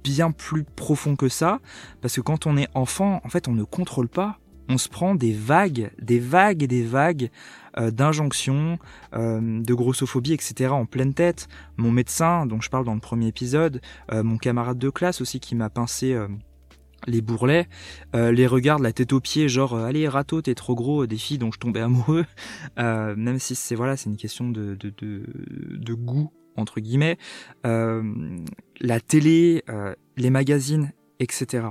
bien 0.04 0.32
plus 0.32 0.64
profond 0.64 1.16
que 1.16 1.30
ça, 1.30 1.60
parce 2.02 2.16
que 2.16 2.22
quand 2.22 2.46
on 2.46 2.58
est 2.58 2.68
enfant, 2.74 3.22
en 3.24 3.30
fait, 3.30 3.48
on 3.48 3.54
ne 3.54 3.64
contrôle 3.64 4.08
pas 4.08 4.40
on 4.70 4.78
se 4.78 4.90
prend 4.90 5.16
des 5.16 5.34
vagues, 5.34 5.92
des 6.02 6.20
vagues 6.20 6.64
et 6.64 6.68
des 6.68 6.84
vagues 6.84 7.30
euh, 7.78 7.92
d'injonctions, 7.92 8.80
euh, 9.14 9.62
de 9.62 9.74
grossophobie, 9.74 10.34
etc. 10.34 10.72
en 10.72 10.86
pleine 10.86 11.14
tête. 11.14 11.48
Mon 11.78 11.92
médecin, 11.92 12.46
dont 12.46 12.60
je 12.60 12.70
parle 12.70 12.86
dans 12.86 12.94
le 12.94 13.00
premier 13.00 13.28
épisode, 13.28 13.82
euh, 14.12 14.24
mon 14.24 14.38
camarade 14.38 14.78
de 14.78 14.90
classe 14.90 15.22
aussi 15.22 15.40
qui 15.40 15.56
m'a 15.56 15.70
pincé 15.70 16.18
les 17.06 17.22
bourrelets, 17.22 17.68
les 18.14 18.48
regards 18.48 18.80
la 18.80 18.92
tête 18.92 19.14
aux 19.14 19.20
pieds, 19.20 19.50
genre 19.50 19.78
allez 19.78 20.08
rato 20.08 20.42
t'es 20.42 20.56
trop 20.56 20.76
gros, 20.76 21.06
des 21.06 21.18
filles 21.18 21.38
dont 21.38 21.52
je 21.52 21.60
tombais 21.60 21.82
amoureux, 21.82 22.26
même 22.78 23.40
si 23.40 23.56
c'est 23.56 23.76
voilà 23.76 23.96
c'est 23.96 24.10
une 24.10 24.18
question 24.18 24.50
de, 24.50 24.76
de, 24.76 24.92
de, 24.98 25.24
de 25.78 25.94
goût 25.94 26.32
entre 26.56 26.80
guillemets, 26.80 27.18
la 27.64 29.00
télé, 29.00 29.64
les 30.18 30.30
magazines, 30.30 30.92
etc. 31.20 31.68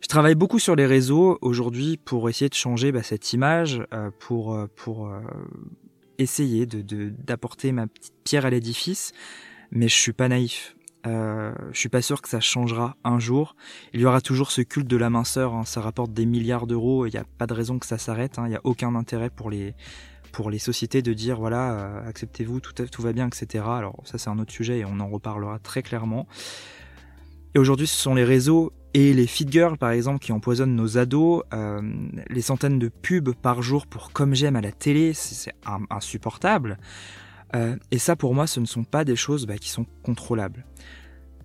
Je 0.00 0.06
travaille 0.06 0.36
beaucoup 0.36 0.58
sur 0.58 0.76
les 0.76 0.86
réseaux 0.86 1.38
aujourd'hui 1.42 1.96
pour 1.96 2.28
essayer 2.28 2.48
de 2.48 2.54
changer 2.54 2.92
bah, 2.92 3.02
cette 3.02 3.32
image, 3.32 3.82
euh, 3.92 4.10
pour, 4.18 4.54
euh, 4.54 4.66
pour 4.76 5.08
euh, 5.08 5.20
essayer 6.18 6.66
de, 6.66 7.10
d'apporter 7.10 7.72
ma 7.72 7.86
petite 7.86 8.14
pierre 8.24 8.46
à 8.46 8.50
l'édifice, 8.50 9.12
mais 9.70 9.88
je 9.88 9.94
suis 9.94 10.12
pas 10.12 10.28
naïf. 10.28 10.76
Euh, 11.06 11.52
je 11.72 11.78
suis 11.78 11.88
pas 11.88 12.02
sûr 12.02 12.20
que 12.22 12.28
ça 12.28 12.40
changera 12.40 12.96
un 13.04 13.18
jour. 13.18 13.56
Il 13.92 14.00
y 14.00 14.04
aura 14.04 14.20
toujours 14.20 14.50
ce 14.50 14.62
culte 14.62 14.88
de 14.88 14.96
la 14.96 15.10
minceur. 15.10 15.54
Hein. 15.54 15.64
Ça 15.64 15.80
rapporte 15.80 16.12
des 16.12 16.26
milliards 16.26 16.66
d'euros. 16.66 17.06
Il 17.06 17.10
n'y 17.12 17.18
a 17.18 17.24
pas 17.38 17.46
de 17.46 17.54
raison 17.54 17.78
que 17.78 17.86
ça 17.86 17.98
s'arrête. 17.98 18.38
Hein. 18.38 18.44
Il 18.46 18.50
n'y 18.50 18.56
a 18.56 18.60
aucun 18.64 18.94
intérêt 18.94 19.30
pour 19.30 19.50
les 19.50 19.74
pour 20.30 20.50
les 20.50 20.58
sociétés 20.58 21.00
de 21.00 21.14
dire 21.14 21.38
voilà 21.38 22.02
acceptez-vous 22.06 22.60
tout 22.60 23.02
va 23.02 23.14
bien 23.14 23.26
etc. 23.26 23.64
Alors 23.66 23.96
ça 24.04 24.18
c'est 24.18 24.28
un 24.28 24.38
autre 24.38 24.52
sujet 24.52 24.80
et 24.80 24.84
on 24.84 25.00
en 25.00 25.08
reparlera 25.08 25.58
très 25.58 25.82
clairement. 25.82 26.28
Et 27.54 27.58
aujourd'hui 27.58 27.86
ce 27.86 27.96
sont 27.96 28.14
les 28.14 28.24
réseaux 28.24 28.72
et 28.94 29.12
les 29.12 29.26
feed 29.26 29.52
girls, 29.52 29.76
par 29.76 29.90
exemple, 29.90 30.18
qui 30.18 30.32
empoisonnent 30.32 30.74
nos 30.74 30.98
ados, 30.98 31.42
euh, 31.52 31.80
les 32.30 32.40
centaines 32.40 32.78
de 32.78 32.88
pubs 32.88 33.34
par 33.34 33.62
jour 33.62 33.86
pour 33.86 34.12
comme 34.12 34.34
j'aime 34.34 34.56
à 34.56 34.60
la 34.60 34.72
télé, 34.72 35.12
c'est 35.14 35.52
insupportable. 35.90 36.78
Euh, 37.56 37.76
et 37.90 37.98
ça, 37.98 38.16
pour 38.16 38.34
moi, 38.34 38.46
ce 38.46 38.60
ne 38.60 38.66
sont 38.66 38.84
pas 38.84 39.04
des 39.04 39.16
choses 39.16 39.46
bah, 39.46 39.58
qui 39.58 39.70
sont 39.70 39.86
contrôlables. 40.02 40.64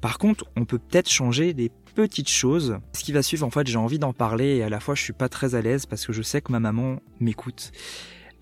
Par 0.01 0.17
contre, 0.17 0.45
on 0.57 0.65
peut 0.65 0.79
peut-être 0.79 1.09
changer 1.09 1.53
des 1.53 1.71
petites 1.95 2.29
choses. 2.29 2.77
Ce 2.93 3.03
qui 3.03 3.13
va 3.13 3.23
suivre, 3.23 3.45
en 3.45 3.49
fait, 3.49 3.67
j'ai 3.67 3.77
envie 3.77 3.99
d'en 3.99 4.13
parler 4.13 4.57
et 4.57 4.63
à 4.63 4.69
la 4.69 4.79
fois, 4.79 4.95
je 4.95 5.01
suis 5.01 5.13
pas 5.13 5.29
très 5.29 5.55
à 5.55 5.61
l'aise 5.61 5.85
parce 5.85 6.05
que 6.05 6.13
je 6.13 6.21
sais 6.21 6.41
que 6.41 6.51
ma 6.51 6.59
maman 6.59 6.97
m'écoute. 7.19 7.71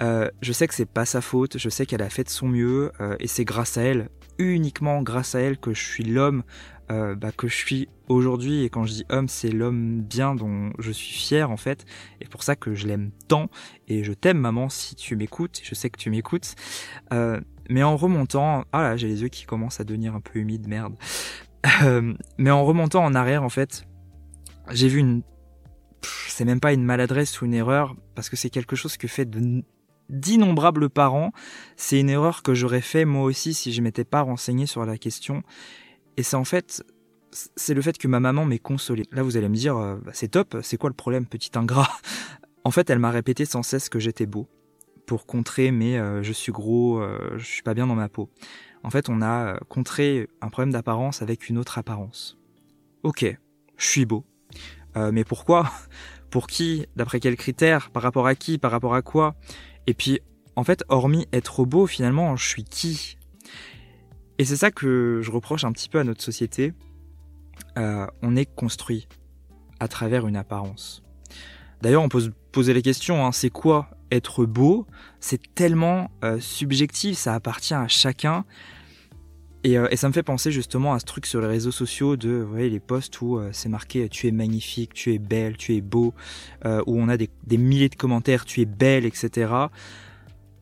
Euh, 0.02 0.30
je 0.42 0.52
sais 0.52 0.68
que 0.68 0.74
c'est 0.74 0.90
pas 0.90 1.06
sa 1.06 1.22
faute, 1.22 1.60
je 1.60 1.70
sais 1.70 1.86
qu'elle 1.86 2.02
a 2.02 2.10
fait 2.10 2.24
de 2.24 2.30
son 2.30 2.48
mieux 2.48 2.92
euh, 3.00 3.16
et 3.20 3.28
c'est 3.28 3.46
grâce 3.46 3.78
à 3.78 3.84
elle, 3.84 4.10
uniquement 4.44 5.02
grâce 5.02 5.36
à 5.36 5.40
elle, 5.40 5.58
que 5.58 5.74
je 5.74 5.84
suis 5.84 6.04
l'homme 6.04 6.44
euh, 6.92 7.16
bah, 7.16 7.32
que 7.32 7.48
je 7.48 7.56
suis 7.56 7.88
aujourd'hui. 8.10 8.64
Et 8.64 8.70
quand 8.70 8.86
je 8.86 8.94
dis 8.94 9.06
homme, 9.10 9.30
c'est 9.30 9.52
l'homme 9.52 10.02
bien 10.02 10.36
dont 10.36 10.72
je 10.78 10.92
suis 10.92 11.14
fier 11.14 11.50
en 11.50 11.58
fait. 11.58 11.86
Et 12.20 12.26
pour 12.26 12.44
ça 12.44 12.56
que 12.56 12.76
je 12.76 12.88
l'aime 12.88 13.12
tant. 13.28 13.50
Et 13.88 14.04
je 14.04 14.12
t'aime 14.12 14.40
maman 14.40 14.68
si 14.68 14.96
tu 14.96 15.16
m'écoutes. 15.16 15.62
Je 15.64 15.74
sais 15.74 15.90
que 15.90 15.98
tu 15.98 16.10
m'écoutes. 16.10 16.56
Euh, 17.14 17.40
mais 17.70 17.84
en 17.84 17.96
remontant, 17.96 18.66
ah 18.74 18.82
là, 18.82 18.98
j'ai 18.98 19.08
les 19.08 19.22
yeux 19.22 19.30
qui 19.30 19.46
commencent 19.46 19.80
à 19.80 19.86
devenir 19.86 20.16
un 20.16 20.20
peu 20.20 20.40
humides, 20.40 20.68
merde. 20.68 20.96
Euh, 21.84 22.14
mais 22.38 22.50
en 22.50 22.66
remontant 22.66 23.06
en 23.06 23.14
arrière, 23.14 23.44
en 23.44 23.50
fait, 23.50 23.86
j'ai 24.72 24.88
vu 24.88 25.00
une, 25.00 25.22
c'est 26.28 26.44
même 26.44 26.60
pas 26.60 26.74
une 26.74 26.84
maladresse 26.84 27.40
ou 27.40 27.46
une 27.46 27.54
erreur 27.54 27.96
parce 28.16 28.30
que 28.30 28.36
c'est 28.36 28.50
quelque 28.50 28.76
chose 28.76 28.98
que 28.98 29.08
fait 29.08 29.30
d'innombrables 30.12 30.90
parents. 30.90 31.32
C'est 31.76 32.00
une 32.00 32.10
erreur 32.10 32.44
que 32.44 32.54
j'aurais 32.54 32.82
fait 32.82 33.06
moi 33.06 33.24
aussi 33.24 33.54
si 33.54 33.74
je 33.74 33.82
m'étais 33.82 34.04
pas 34.04 34.22
renseigné 34.22 34.66
sur 34.66 34.86
la 34.86 34.98
question. 34.98 35.42
Et 36.18 36.24
c'est 36.24 36.36
en 36.36 36.44
fait, 36.44 36.84
c'est 37.56 37.74
le 37.74 37.82
fait 37.82 37.98
que 37.98 38.08
ma 38.08 38.20
maman 38.20 38.46
m'ait 38.46 38.60
consolé. 38.60 39.04
Là, 39.12 39.24
vous 39.24 39.38
allez 39.38 39.50
me 39.50 39.56
dire, 39.56 39.78
euh, 39.78 39.96
bah, 40.04 40.12
c'est 40.14 40.30
top, 40.30 40.58
c'est 40.62 40.78
quoi 40.78 40.90
le 40.90 40.96
problème, 40.96 41.26
petit 41.26 41.52
ingrat? 41.56 41.90
En 42.64 42.70
fait, 42.70 42.92
elle 42.92 43.00
m'a 43.00 43.10
répété 43.10 43.46
sans 43.46 43.64
cesse 43.64 43.90
que 43.90 43.98
j'étais 43.98 44.28
beau 44.28 44.48
pour 45.08 45.26
contrer 45.26 45.72
mais 45.72 45.98
euh, 45.98 46.22
je 46.22 46.32
suis 46.32 46.52
gros, 46.52 47.00
euh, 47.00 47.34
je 47.38 47.44
suis 47.44 47.64
pas 47.64 47.74
bien 47.74 47.88
dans 47.88 47.96
ma 47.96 48.08
peau. 48.08 48.30
En 48.84 48.92
fait, 48.92 49.10
on 49.10 49.24
a 49.24 49.60
contré 49.68 50.30
un 50.42 50.50
problème 50.50 50.72
d'apparence 50.72 51.24
avec 51.24 51.50
une 51.50 51.58
autre 51.58 51.80
apparence. 51.80 52.38
Ok, 53.02 53.26
je 53.78 53.88
suis 53.88 54.06
beau. 54.06 54.24
mais 54.96 55.24
pourquoi? 55.24 55.72
Pour 56.30 56.46
qui? 56.46 56.86
D'après 56.96 57.20
quels 57.20 57.36
critères? 57.36 57.90
Par 57.90 58.04
rapport 58.04 58.28
à 58.28 58.36
qui? 58.36 58.60
Par 58.60 58.70
rapport 58.70 58.94
à 58.94 59.02
quoi? 59.02 59.36
Et 59.88 59.94
puis, 59.94 60.20
en 60.56 60.64
fait, 60.64 60.84
hormis 60.90 61.28
être 61.34 61.66
beau, 61.66 61.88
finalement, 61.88 62.36
je 62.36 62.48
suis 62.48 62.64
qui? 62.64 63.18
Et 64.38 64.46
c'est 64.46 64.58
ça 64.58 64.72
que 64.72 65.20
je 65.22 65.32
reproche 65.32 65.64
un 65.64 65.72
petit 65.72 65.90
peu 65.90 66.00
à 66.00 66.04
notre 66.04 66.22
société. 66.22 66.74
Euh, 67.78 68.08
on 68.22 68.36
est 68.36 68.46
construit 68.46 69.08
à 69.80 69.88
travers 69.88 70.28
une 70.28 70.36
apparence. 70.36 71.04
D'ailleurs, 71.82 72.04
on 72.04 72.10
peut 72.10 72.22
se 72.22 72.30
poser 72.52 72.74
les 72.74 72.82
questions, 72.82 73.26
hein, 73.26 73.32
c'est 73.32 73.50
quoi 73.50 73.90
être 74.12 74.46
beau? 74.46 74.86
C'est 75.20 75.54
tellement 75.56 76.12
euh, 76.24 76.40
subjectif, 76.40 77.18
ça 77.18 77.34
appartient 77.34 77.74
à 77.74 77.88
chacun. 77.88 78.46
Euh, 79.66 79.88
et, 79.92 79.96
ça 79.96 80.08
me 80.08 80.14
fait 80.14 80.24
penser 80.24 80.52
justement 80.52 80.94
à 80.94 81.00
ce 81.00 81.06
truc 81.06 81.26
sur 81.26 81.42
les 81.42 81.48
réseaux 81.48 81.72
sociaux 81.72 82.18
de 82.18 82.30
voyez, 82.32 82.70
les 82.70 82.80
posts 82.80 83.22
où 83.22 83.40
c'est 83.52 83.70
marqué 83.70 84.10
tu 84.10 84.28
es 84.28 84.32
magnifique, 84.32 84.94
tu 84.94 85.14
es 85.14 85.20
belle, 85.20 85.58
tu 85.58 85.76
es 85.76 85.82
beau, 85.82 86.14
où 86.66 87.00
on 87.00 87.10
a 87.10 87.18
des, 87.18 87.30
des, 87.46 87.58
milliers 87.58 87.90
de 87.90 87.96
commentaires, 87.96 88.46
tu 88.46 88.62
es 88.62 88.66
belle, 88.66 89.06
etc. 89.06 89.52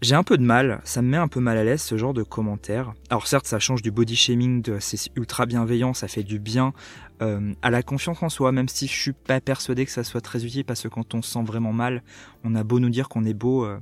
J'ai 0.01 0.15
un 0.15 0.23
peu 0.23 0.37
de 0.37 0.43
mal, 0.43 0.79
ça 0.85 1.01
me 1.01 1.09
met 1.09 1.17
un 1.17 1.27
peu 1.27 1.41
mal 1.41 1.57
à 1.57 1.63
l'aise 1.65 1.81
ce 1.81 1.97
genre 1.97 2.13
de 2.13 2.23
commentaires. 2.23 2.93
Alors 3.09 3.27
certes, 3.27 3.47
ça 3.47 3.59
change 3.59 3.81
du 3.81 3.91
body 3.91 4.15
shaming, 4.15 4.79
c'est 4.79 5.09
ultra 5.17 5.45
bienveillant, 5.45 5.93
ça 5.93 6.07
fait 6.07 6.23
du 6.23 6.39
bien 6.39 6.73
euh, 7.21 7.53
à 7.61 7.69
la 7.69 7.83
confiance 7.83 8.23
en 8.23 8.29
soi, 8.29 8.53
même 8.53 8.69
si 8.69 8.87
je 8.87 8.93
suis 8.93 9.11
pas 9.11 9.41
persuadé 9.41 9.85
que 9.85 9.91
ça 9.91 10.05
soit 10.05 10.21
très 10.21 10.45
utile 10.45 10.63
parce 10.63 10.81
que 10.83 10.87
quand 10.87 11.15
on 11.15 11.21
se 11.21 11.31
sent 11.31 11.43
vraiment 11.43 11.73
mal, 11.73 12.01
on 12.45 12.55
a 12.55 12.63
beau 12.63 12.79
nous 12.79 12.89
dire 12.89 13.09
qu'on 13.09 13.25
est 13.25 13.33
beau, 13.33 13.65
euh, 13.65 13.77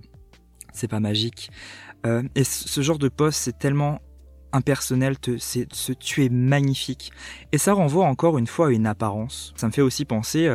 c'est 0.74 0.88
pas 0.88 1.00
magique. 1.00 1.52
Euh, 2.08 2.24
et 2.34 2.44
ce 2.44 2.82
genre 2.82 2.98
de 2.98 3.10
post, 3.10 3.40
c'est 3.40 3.60
tellement 3.60 4.02
impersonnel, 4.58 5.16
c'est 5.40 5.72
ce 5.74 5.94
tu 5.94 6.26
es 6.26 6.30
magnifique. 6.30 7.12
Et 7.52 7.58
ça 7.58 7.74
renvoie 7.74 8.06
encore 8.06 8.38
une 8.38 8.48
fois 8.48 8.68
à 8.68 8.72
une 8.72 8.88
apparence. 8.88 9.54
Ça 9.56 9.68
me 9.68 9.72
fait 9.72 9.82
aussi 9.82 10.04
penser 10.04 10.50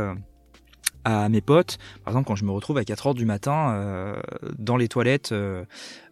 à 1.05 1.29
mes 1.29 1.41
potes, 1.41 1.79
par 2.05 2.13
exemple 2.13 2.29
quand 2.29 2.37
je 2.37 2.45
me 2.45 2.51
retrouve 2.51 2.79
à 2.79 2.85
4 2.85 3.09
heures 3.09 3.15
du 3.15 3.25
matin 3.25 3.73
euh, 3.73 4.21
dans 4.59 4.77
les 4.77 4.89
toilettes 4.89 5.33
euh, 5.33 5.65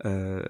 euh, 0.04 0.42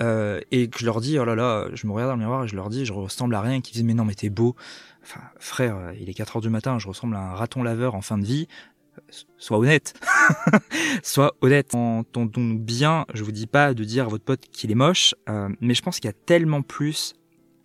euh, 0.00 0.40
et 0.50 0.68
que 0.68 0.78
je 0.78 0.84
leur 0.84 1.00
dis 1.00 1.18
oh 1.18 1.24
là 1.24 1.34
là, 1.34 1.66
je 1.72 1.86
me 1.86 1.92
regarde 1.92 2.10
dans 2.10 2.16
le 2.16 2.20
miroir 2.20 2.44
et 2.44 2.48
je 2.48 2.56
leur 2.56 2.68
dis 2.68 2.84
je 2.84 2.92
ressemble 2.92 3.34
à 3.34 3.40
rien, 3.40 3.60
qui 3.60 3.72
disent 3.72 3.84
mais 3.84 3.94
non 3.94 4.04
mais 4.04 4.14
t'es 4.14 4.30
beau. 4.30 4.56
Enfin 5.04 5.20
frère, 5.38 5.76
il 6.00 6.08
est 6.08 6.14
4 6.14 6.36
heures 6.36 6.42
du 6.42 6.50
matin, 6.50 6.78
je 6.78 6.88
ressemble 6.88 7.16
à 7.16 7.20
un 7.20 7.34
raton 7.34 7.62
laveur 7.62 7.94
en 7.94 8.02
fin 8.02 8.18
de 8.18 8.24
vie. 8.24 8.48
Sois 9.38 9.58
honnête, 9.58 9.94
sois 11.02 11.34
honnête. 11.40 11.74
Entendons-nous 11.74 12.58
bien. 12.58 13.06
Je 13.14 13.24
vous 13.24 13.32
dis 13.32 13.46
pas 13.46 13.74
de 13.74 13.84
dire 13.84 14.04
à 14.04 14.08
votre 14.08 14.24
pote 14.24 14.46
qu'il 14.52 14.70
est 14.70 14.76
moche, 14.76 15.14
euh, 15.28 15.48
mais 15.60 15.74
je 15.74 15.82
pense 15.82 15.98
qu'il 15.98 16.08
y 16.08 16.14
a 16.14 16.16
tellement 16.26 16.62
plus 16.62 17.14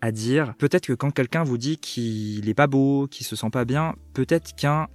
à 0.00 0.12
dire. 0.12 0.54
Peut-être 0.58 0.86
que 0.86 0.92
quand 0.92 1.10
quelqu'un 1.10 1.44
vous 1.44 1.58
dit 1.58 1.78
qu'il 1.78 2.48
est 2.48 2.54
pas 2.54 2.66
beau, 2.66 3.06
qu'il 3.08 3.26
se 3.26 3.36
sent 3.36 3.50
pas 3.50 3.64
bien, 3.64 3.94
peut-être 4.14 4.54
qu'un 4.54 4.88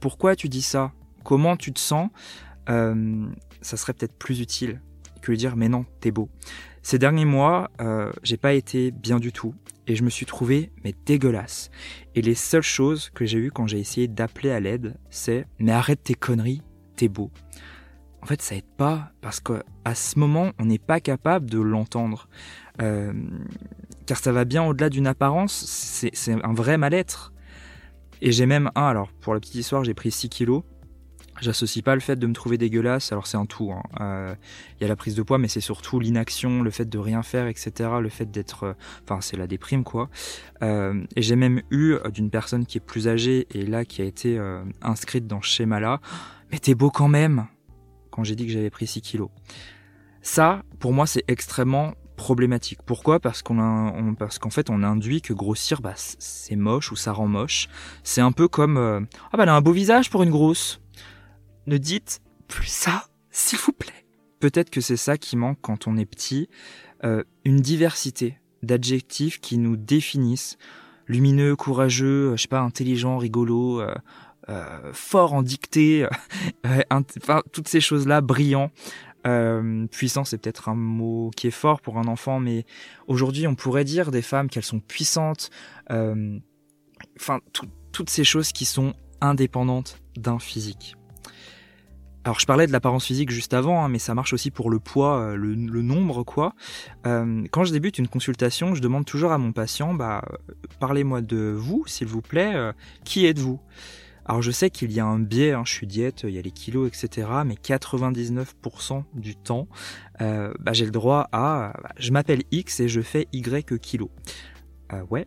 pourquoi 0.00 0.36
tu 0.36 0.48
dis 0.48 0.62
ça, 0.62 0.92
comment 1.24 1.56
tu 1.56 1.72
te 1.72 1.80
sens, 1.80 2.10
euh, 2.68 3.26
ça 3.60 3.76
serait 3.76 3.92
peut-être 3.92 4.16
plus 4.16 4.40
utile 4.40 4.80
que 5.22 5.32
de 5.32 5.36
dire 5.36 5.56
mais 5.56 5.68
non, 5.68 5.86
t'es 6.00 6.10
beau. 6.10 6.28
Ces 6.84 6.98
derniers 6.98 7.24
mois, 7.24 7.70
euh, 7.80 8.12
j'ai 8.22 8.36
pas 8.36 8.52
été 8.52 8.90
bien 8.90 9.18
du 9.18 9.32
tout 9.32 9.54
et 9.86 9.96
je 9.96 10.04
me 10.04 10.10
suis 10.10 10.26
trouvé 10.26 10.70
mais 10.84 10.94
dégueulasse. 11.06 11.70
Et 12.14 12.20
les 12.20 12.34
seules 12.34 12.62
choses 12.62 13.08
que 13.08 13.24
j'ai 13.24 13.38
eues 13.38 13.50
quand 13.50 13.66
j'ai 13.66 13.80
essayé 13.80 14.06
d'appeler 14.06 14.50
à 14.50 14.60
l'aide, 14.60 14.94
c'est 15.08 15.46
mais 15.58 15.72
arrête 15.72 16.02
tes 16.02 16.12
conneries, 16.12 16.60
t'es 16.96 17.08
beau. 17.08 17.30
En 18.20 18.26
fait, 18.26 18.42
ça 18.42 18.54
aide 18.54 18.68
pas 18.76 19.12
parce 19.22 19.40
qu'à 19.40 19.94
ce 19.94 20.18
moment, 20.18 20.52
on 20.58 20.66
n'est 20.66 20.78
pas 20.78 21.00
capable 21.00 21.48
de 21.48 21.58
l'entendre. 21.58 22.28
Euh, 22.82 23.14
car 24.04 24.18
ça 24.18 24.32
va 24.32 24.44
bien 24.44 24.62
au-delà 24.62 24.90
d'une 24.90 25.06
apparence, 25.06 25.54
c'est 26.12 26.32
un 26.32 26.52
vrai 26.52 26.76
mal-être. 26.76 27.32
Et 28.20 28.30
j'ai 28.30 28.44
même 28.44 28.70
un, 28.74 28.84
alors 28.84 29.10
pour 29.22 29.32
la 29.32 29.40
petite 29.40 29.54
histoire, 29.54 29.84
j'ai 29.84 29.94
pris 29.94 30.10
6 30.10 30.28
kilos. 30.28 30.62
J'associe 31.40 31.84
pas 31.84 31.94
le 31.94 32.00
fait 32.00 32.16
de 32.16 32.26
me 32.26 32.32
trouver 32.32 32.58
dégueulasse, 32.58 33.12
alors 33.12 33.26
c'est 33.26 33.36
un 33.36 33.46
tout. 33.46 33.68
Il 33.68 33.72
hein. 33.72 33.82
euh, 34.00 34.34
y 34.80 34.84
a 34.84 34.88
la 34.88 34.96
prise 34.96 35.14
de 35.14 35.22
poids, 35.22 35.38
mais 35.38 35.48
c'est 35.48 35.60
surtout 35.60 35.98
l'inaction, 35.98 36.62
le 36.62 36.70
fait 36.70 36.88
de 36.88 36.98
rien 36.98 37.22
faire, 37.22 37.46
etc. 37.46 37.90
Le 38.00 38.08
fait 38.08 38.30
d'être, 38.30 38.64
euh, 38.64 38.72
enfin 39.02 39.20
c'est 39.20 39.36
la 39.36 39.46
déprime 39.46 39.84
quoi. 39.84 40.08
Euh, 40.62 41.02
et 41.16 41.22
j'ai 41.22 41.36
même 41.36 41.62
eu 41.70 41.96
d'une 42.12 42.30
personne 42.30 42.66
qui 42.66 42.78
est 42.78 42.84
plus 42.84 43.08
âgée 43.08 43.46
et 43.50 43.66
là 43.66 43.84
qui 43.84 44.02
a 44.02 44.04
été 44.04 44.40
inscrite 44.82 45.26
dans 45.26 45.42
ce 45.42 45.48
schéma-là. 45.48 46.00
Mais 46.52 46.58
t'es 46.58 46.74
beau 46.74 46.90
quand 46.90 47.08
même. 47.08 47.46
Quand 48.10 48.22
j'ai 48.22 48.36
dit 48.36 48.46
que 48.46 48.52
j'avais 48.52 48.70
pris 48.70 48.86
6 48.86 49.02
kilos. 49.02 49.28
Ça, 50.22 50.62
pour 50.78 50.92
moi, 50.92 51.06
c'est 51.06 51.24
extrêmement 51.26 51.94
problématique. 52.16 52.80
Pourquoi? 52.84 53.20
Parce 53.20 53.42
qu'on 53.42 54.14
parce 54.18 54.38
qu'en 54.38 54.50
fait 54.50 54.70
on 54.70 54.82
induit 54.82 55.20
que 55.20 55.32
grossir 55.32 55.80
bah 55.80 55.94
c'est 55.96 56.56
moche 56.56 56.92
ou 56.92 56.96
ça 56.96 57.12
rend 57.12 57.26
moche. 57.26 57.68
C'est 58.02 58.20
un 58.20 58.32
peu 58.32 58.48
comme 58.48 58.76
euh, 58.76 59.00
ah 59.32 59.36
bah 59.36 59.42
elle 59.42 59.48
a 59.48 59.54
un 59.54 59.60
beau 59.60 59.72
visage 59.72 60.10
pour 60.10 60.22
une 60.22 60.30
grosse. 60.30 60.80
Ne 61.66 61.78
dites 61.78 62.20
plus 62.48 62.68
ça, 62.68 63.08
s'il 63.30 63.58
vous 63.58 63.72
plaît. 63.72 63.92
Peut-être 64.40 64.70
que 64.70 64.80
c'est 64.80 64.96
ça 64.96 65.16
qui 65.16 65.36
manque 65.36 65.58
quand 65.60 65.86
on 65.86 65.96
est 65.96 66.04
petit, 66.04 66.48
euh, 67.04 67.22
une 67.44 67.60
diversité 67.60 68.38
d'adjectifs 68.62 69.40
qui 69.40 69.58
nous 69.58 69.76
définissent. 69.76 70.58
Lumineux, 71.06 71.56
courageux, 71.56 72.36
je 72.36 72.42
sais 72.42 72.48
pas, 72.48 72.60
intelligent, 72.60 73.18
rigolo, 73.18 73.80
euh, 73.80 73.94
euh, 74.48 74.92
fort 74.92 75.32
en 75.32 75.42
dictée, 75.42 76.06
toutes 77.52 77.68
ces 77.68 77.80
choses-là, 77.80 78.20
brillant. 78.20 78.70
Euh, 79.26 79.86
puissant, 79.86 80.24
c'est 80.24 80.38
peut-être 80.38 80.68
un 80.68 80.74
mot 80.74 81.30
qui 81.34 81.46
est 81.46 81.52
fort 81.52 81.80
pour 81.80 81.98
un 81.98 82.06
enfant, 82.06 82.40
mais 82.40 82.66
aujourd'hui, 83.06 83.46
on 83.46 83.54
pourrait 83.54 83.84
dire 83.84 84.10
des 84.10 84.22
femmes 84.22 84.50
qu'elles 84.50 84.64
sont 84.64 84.80
puissantes. 84.80 85.50
Euh, 85.90 86.38
enfin, 87.18 87.40
toutes 87.92 88.10
ces 88.10 88.24
choses 88.24 88.52
qui 88.52 88.66
sont 88.66 88.94
indépendantes 89.20 90.02
d'un 90.16 90.38
physique. 90.38 90.96
Alors 92.24 92.40
je 92.40 92.46
parlais 92.46 92.66
de 92.66 92.72
l'apparence 92.72 93.04
physique 93.04 93.30
juste 93.30 93.52
avant, 93.52 93.84
hein, 93.84 93.90
mais 93.90 93.98
ça 93.98 94.14
marche 94.14 94.32
aussi 94.32 94.50
pour 94.50 94.70
le 94.70 94.78
poids, 94.78 95.20
euh, 95.20 95.36
le, 95.36 95.82
nombre 95.82 96.24
quoi. 96.24 96.54
Euh, 97.06 97.44
quand 97.50 97.64
je 97.64 97.72
débute 97.72 97.98
une 97.98 98.08
consultation, 98.08 98.74
je 98.74 98.80
demande 98.80 99.04
toujours 99.04 99.30
à 99.32 99.36
mon 99.36 99.52
patient, 99.52 99.92
bah, 99.92 100.24
parlez-moi 100.80 101.20
de 101.20 101.54
vous, 101.54 101.84
s'il 101.86 102.06
vous 102.06 102.22
plaît, 102.22 102.54
euh, 102.54 102.72
qui 103.04 103.26
êtes-vous? 103.26 103.60
Alors 104.24 104.40
je 104.40 104.50
sais 104.50 104.70
qu'il 104.70 104.90
y 104.90 105.00
a 105.00 105.04
un 105.04 105.18
biais, 105.18 105.52
hein, 105.52 105.64
je 105.66 105.72
suis 105.72 105.86
diète, 105.86 106.22
il 106.26 106.30
y 106.30 106.38
a 106.38 106.42
les 106.42 106.50
kilos, 106.50 106.88
etc. 106.88 107.28
Mais 107.44 107.56
99% 107.56 109.04
du 109.12 109.36
temps, 109.36 109.68
bah, 110.18 110.72
j'ai 110.72 110.86
le 110.86 110.90
droit 110.92 111.28
à, 111.30 111.74
bah, 111.82 111.90
je 111.98 112.10
m'appelle 112.10 112.42
X 112.50 112.80
et 112.80 112.88
je 112.88 113.02
fais 113.02 113.28
Y 113.34 113.78
kilos. 113.78 114.08
ouais, 115.10 115.26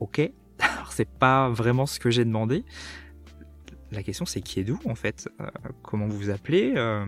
ok. 0.00 0.18
Alors 0.58 0.92
c'est 0.92 1.08
pas 1.08 1.48
vraiment 1.48 1.86
ce 1.86 2.00
que 2.00 2.10
j'ai 2.10 2.24
demandé 2.24 2.64
la 3.94 4.02
question 4.02 4.26
c'est 4.26 4.40
qui 4.40 4.60
êtes-vous 4.60 4.80
en 4.86 4.94
fait? 4.94 5.28
Euh, 5.40 5.46
Comment 5.82 6.06
vous 6.06 6.18
vous 6.18 6.30
appelez? 6.30 6.74
Euh, 6.76 7.06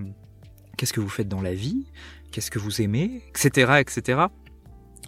Qu'est-ce 0.76 0.92
que 0.92 1.00
vous 1.00 1.08
faites 1.08 1.28
dans 1.28 1.40
la 1.40 1.54
vie? 1.54 1.86
Qu'est-ce 2.30 2.50
que 2.50 2.58
vous 2.58 2.82
aimez? 2.82 3.22
Etc. 3.30 3.80
etc. 3.80 4.24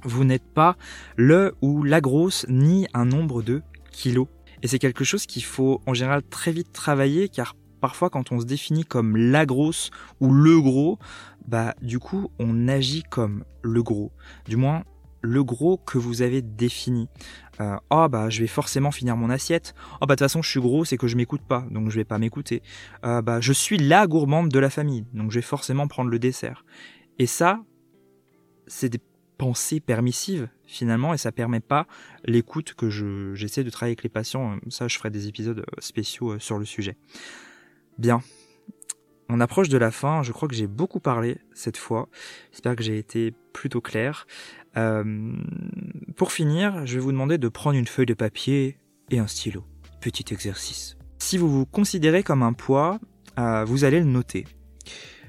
Vous 0.04 0.24
n'êtes 0.24 0.46
pas 0.54 0.76
le 1.16 1.54
ou 1.60 1.82
la 1.82 2.00
grosse 2.00 2.46
ni 2.48 2.86
un 2.94 3.04
nombre 3.04 3.42
de 3.42 3.62
kilos. 3.90 4.28
Et 4.62 4.68
c'est 4.68 4.78
quelque 4.78 5.04
chose 5.04 5.26
qu'il 5.26 5.44
faut 5.44 5.82
en 5.86 5.94
général 5.94 6.22
très 6.22 6.52
vite 6.52 6.72
travailler 6.72 7.28
car 7.28 7.54
parfois 7.80 8.10
quand 8.10 8.32
on 8.32 8.40
se 8.40 8.46
définit 8.46 8.84
comme 8.84 9.16
la 9.16 9.46
grosse 9.46 9.90
ou 10.20 10.32
le 10.32 10.60
gros, 10.60 10.98
bah 11.46 11.74
du 11.82 11.98
coup 11.98 12.30
on 12.38 12.66
agit 12.68 13.02
comme 13.02 13.44
le 13.62 13.82
gros. 13.82 14.10
Du 14.46 14.56
moins 14.56 14.84
le 15.20 15.44
gros 15.44 15.76
que 15.76 15.98
vous 15.98 16.22
avez 16.22 16.42
défini. 16.42 17.08
Euh, 17.60 17.76
oh 17.90 18.08
bah 18.08 18.30
je 18.30 18.40
vais 18.40 18.46
forcément 18.46 18.90
finir 18.90 19.16
mon 19.16 19.30
assiette. 19.30 19.74
Oh 20.00 20.06
bah 20.06 20.06
de 20.06 20.12
toute 20.12 20.20
façon 20.20 20.42
je 20.42 20.50
suis 20.50 20.60
gros, 20.60 20.84
c'est 20.84 20.96
que 20.96 21.08
je 21.08 21.16
m'écoute 21.16 21.42
pas, 21.42 21.66
donc 21.70 21.90
je 21.90 21.96
vais 21.96 22.04
pas 22.04 22.18
m'écouter. 22.18 22.62
Euh, 23.04 23.22
bah 23.22 23.40
je 23.40 23.52
suis 23.52 23.78
la 23.78 24.06
gourmande 24.06 24.48
de 24.48 24.58
la 24.58 24.70
famille, 24.70 25.04
donc 25.12 25.30
je 25.30 25.38
vais 25.38 25.42
forcément 25.42 25.88
prendre 25.88 26.10
le 26.10 26.18
dessert. 26.18 26.64
Et 27.18 27.26
ça, 27.26 27.60
c'est 28.66 28.88
des 28.88 29.00
pensées 29.38 29.80
permissives 29.80 30.48
finalement, 30.66 31.14
et 31.14 31.18
ça 31.18 31.32
permet 31.32 31.60
pas 31.60 31.86
l'écoute 32.24 32.74
que 32.74 32.90
je 32.90 33.34
j'essaie 33.34 33.64
de 33.64 33.70
travailler 33.70 33.92
avec 33.92 34.02
les 34.02 34.08
patients. 34.10 34.58
Ça, 34.68 34.88
je 34.88 34.98
ferai 34.98 35.10
des 35.10 35.28
épisodes 35.28 35.60
euh, 35.60 35.80
spéciaux 35.80 36.38
sur 36.38 36.58
le 36.58 36.64
sujet. 36.64 36.96
Bien. 37.98 38.20
On 39.30 39.40
approche 39.40 39.68
de 39.68 39.76
la 39.76 39.90
fin, 39.90 40.22
je 40.22 40.32
crois 40.32 40.48
que 40.48 40.54
j'ai 40.54 40.66
beaucoup 40.66 41.00
parlé 41.00 41.36
cette 41.52 41.76
fois. 41.76 42.08
J'espère 42.50 42.76
que 42.76 42.82
j'ai 42.82 42.96
été 42.96 43.34
plutôt 43.52 43.82
clair. 43.82 44.26
Euh, 44.78 45.32
pour 46.16 46.32
finir, 46.32 46.86
je 46.86 46.94
vais 46.94 47.00
vous 47.00 47.12
demander 47.12 47.36
de 47.36 47.48
prendre 47.48 47.76
une 47.76 47.86
feuille 47.86 48.06
de 48.06 48.14
papier 48.14 48.78
et 49.10 49.18
un 49.18 49.26
stylo. 49.26 49.64
Petit 50.00 50.32
exercice. 50.32 50.96
Si 51.18 51.36
vous 51.36 51.48
vous 51.48 51.66
considérez 51.66 52.22
comme 52.22 52.42
un 52.42 52.52
poids, 52.52 53.00
euh, 53.38 53.64
vous 53.64 53.84
allez 53.84 53.98
le 53.98 54.06
noter. 54.06 54.46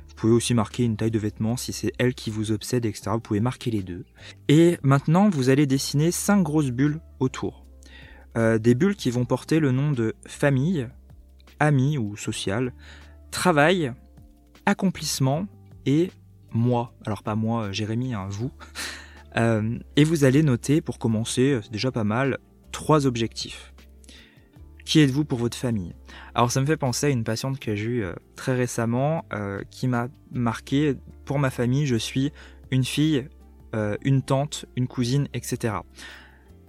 Vous 0.08 0.16
pouvez 0.16 0.34
aussi 0.34 0.54
marquer 0.54 0.84
une 0.84 0.98
taille 0.98 1.12
de 1.12 1.20
vêtements 1.20 1.58
si 1.58 1.74
c'est 1.74 1.94
elle 1.98 2.14
qui 2.14 2.30
vous 2.30 2.52
obsède, 2.52 2.86
etc. 2.86 3.12
Vous 3.14 3.20
pouvez 3.20 3.40
marquer 3.40 3.72
les 3.72 3.82
deux. 3.82 4.06
Et 4.50 4.78
maintenant, 4.84 5.30
vous 5.30 5.50
allez 5.50 5.66
dessiner 5.66 6.12
cinq 6.12 6.44
grosses 6.44 6.72
bulles 6.72 7.00
autour. 7.20 7.66
Euh, 8.38 8.60
des 8.60 8.76
bulles 8.76 8.96
qui 8.96 9.10
vont 9.10 9.26
porter 9.26 9.60
le 9.60 9.72
nom 9.72 9.92
de 9.92 10.16
famille, 10.28 10.88
ami 11.60 11.98
ou 11.98 12.16
social, 12.16 12.74
travail, 13.32 13.94
accomplissement 14.66 15.48
et 15.86 16.12
moi. 16.52 16.94
Alors 17.06 17.24
pas 17.24 17.36
moi, 17.36 17.72
Jérémy, 17.72 18.14
hein, 18.14 18.28
vous. 18.30 18.52
Euh, 19.38 19.78
et 19.96 20.04
vous 20.04 20.24
allez 20.24 20.44
noter, 20.44 20.82
pour 20.82 21.00
commencer, 21.00 21.60
c'est 21.62 21.72
déjà 21.72 21.92
pas 21.92 22.04
mal, 22.04 22.40
trois 22.72 23.06
objectifs. 23.06 23.74
Qui 24.86 25.02
êtes-vous 25.02 25.26
pour 25.26 25.38
votre 25.38 25.58
famille? 25.58 25.94
Alors 26.34 26.52
ça 26.52 26.62
me 26.62 26.66
fait 26.66 26.78
penser 26.78 27.08
à 27.08 27.10
une 27.10 27.24
patiente 27.24 27.60
que 27.60 27.76
j'ai 27.76 27.86
eue 27.86 28.04
euh, 28.04 28.14
très 28.36 28.56
récemment 28.56 29.26
euh, 29.34 29.62
qui 29.70 29.88
m'a 29.88 30.08
marqué, 30.32 30.96
pour 31.26 31.38
ma 31.38 31.52
famille, 31.52 31.86
je 31.86 31.96
suis 31.96 32.32
une 32.72 32.84
fille, 32.84 33.28
une 34.04 34.24
tante, 34.24 34.66
une 34.76 34.88
cousine, 34.88 35.28
etc. 35.36 35.76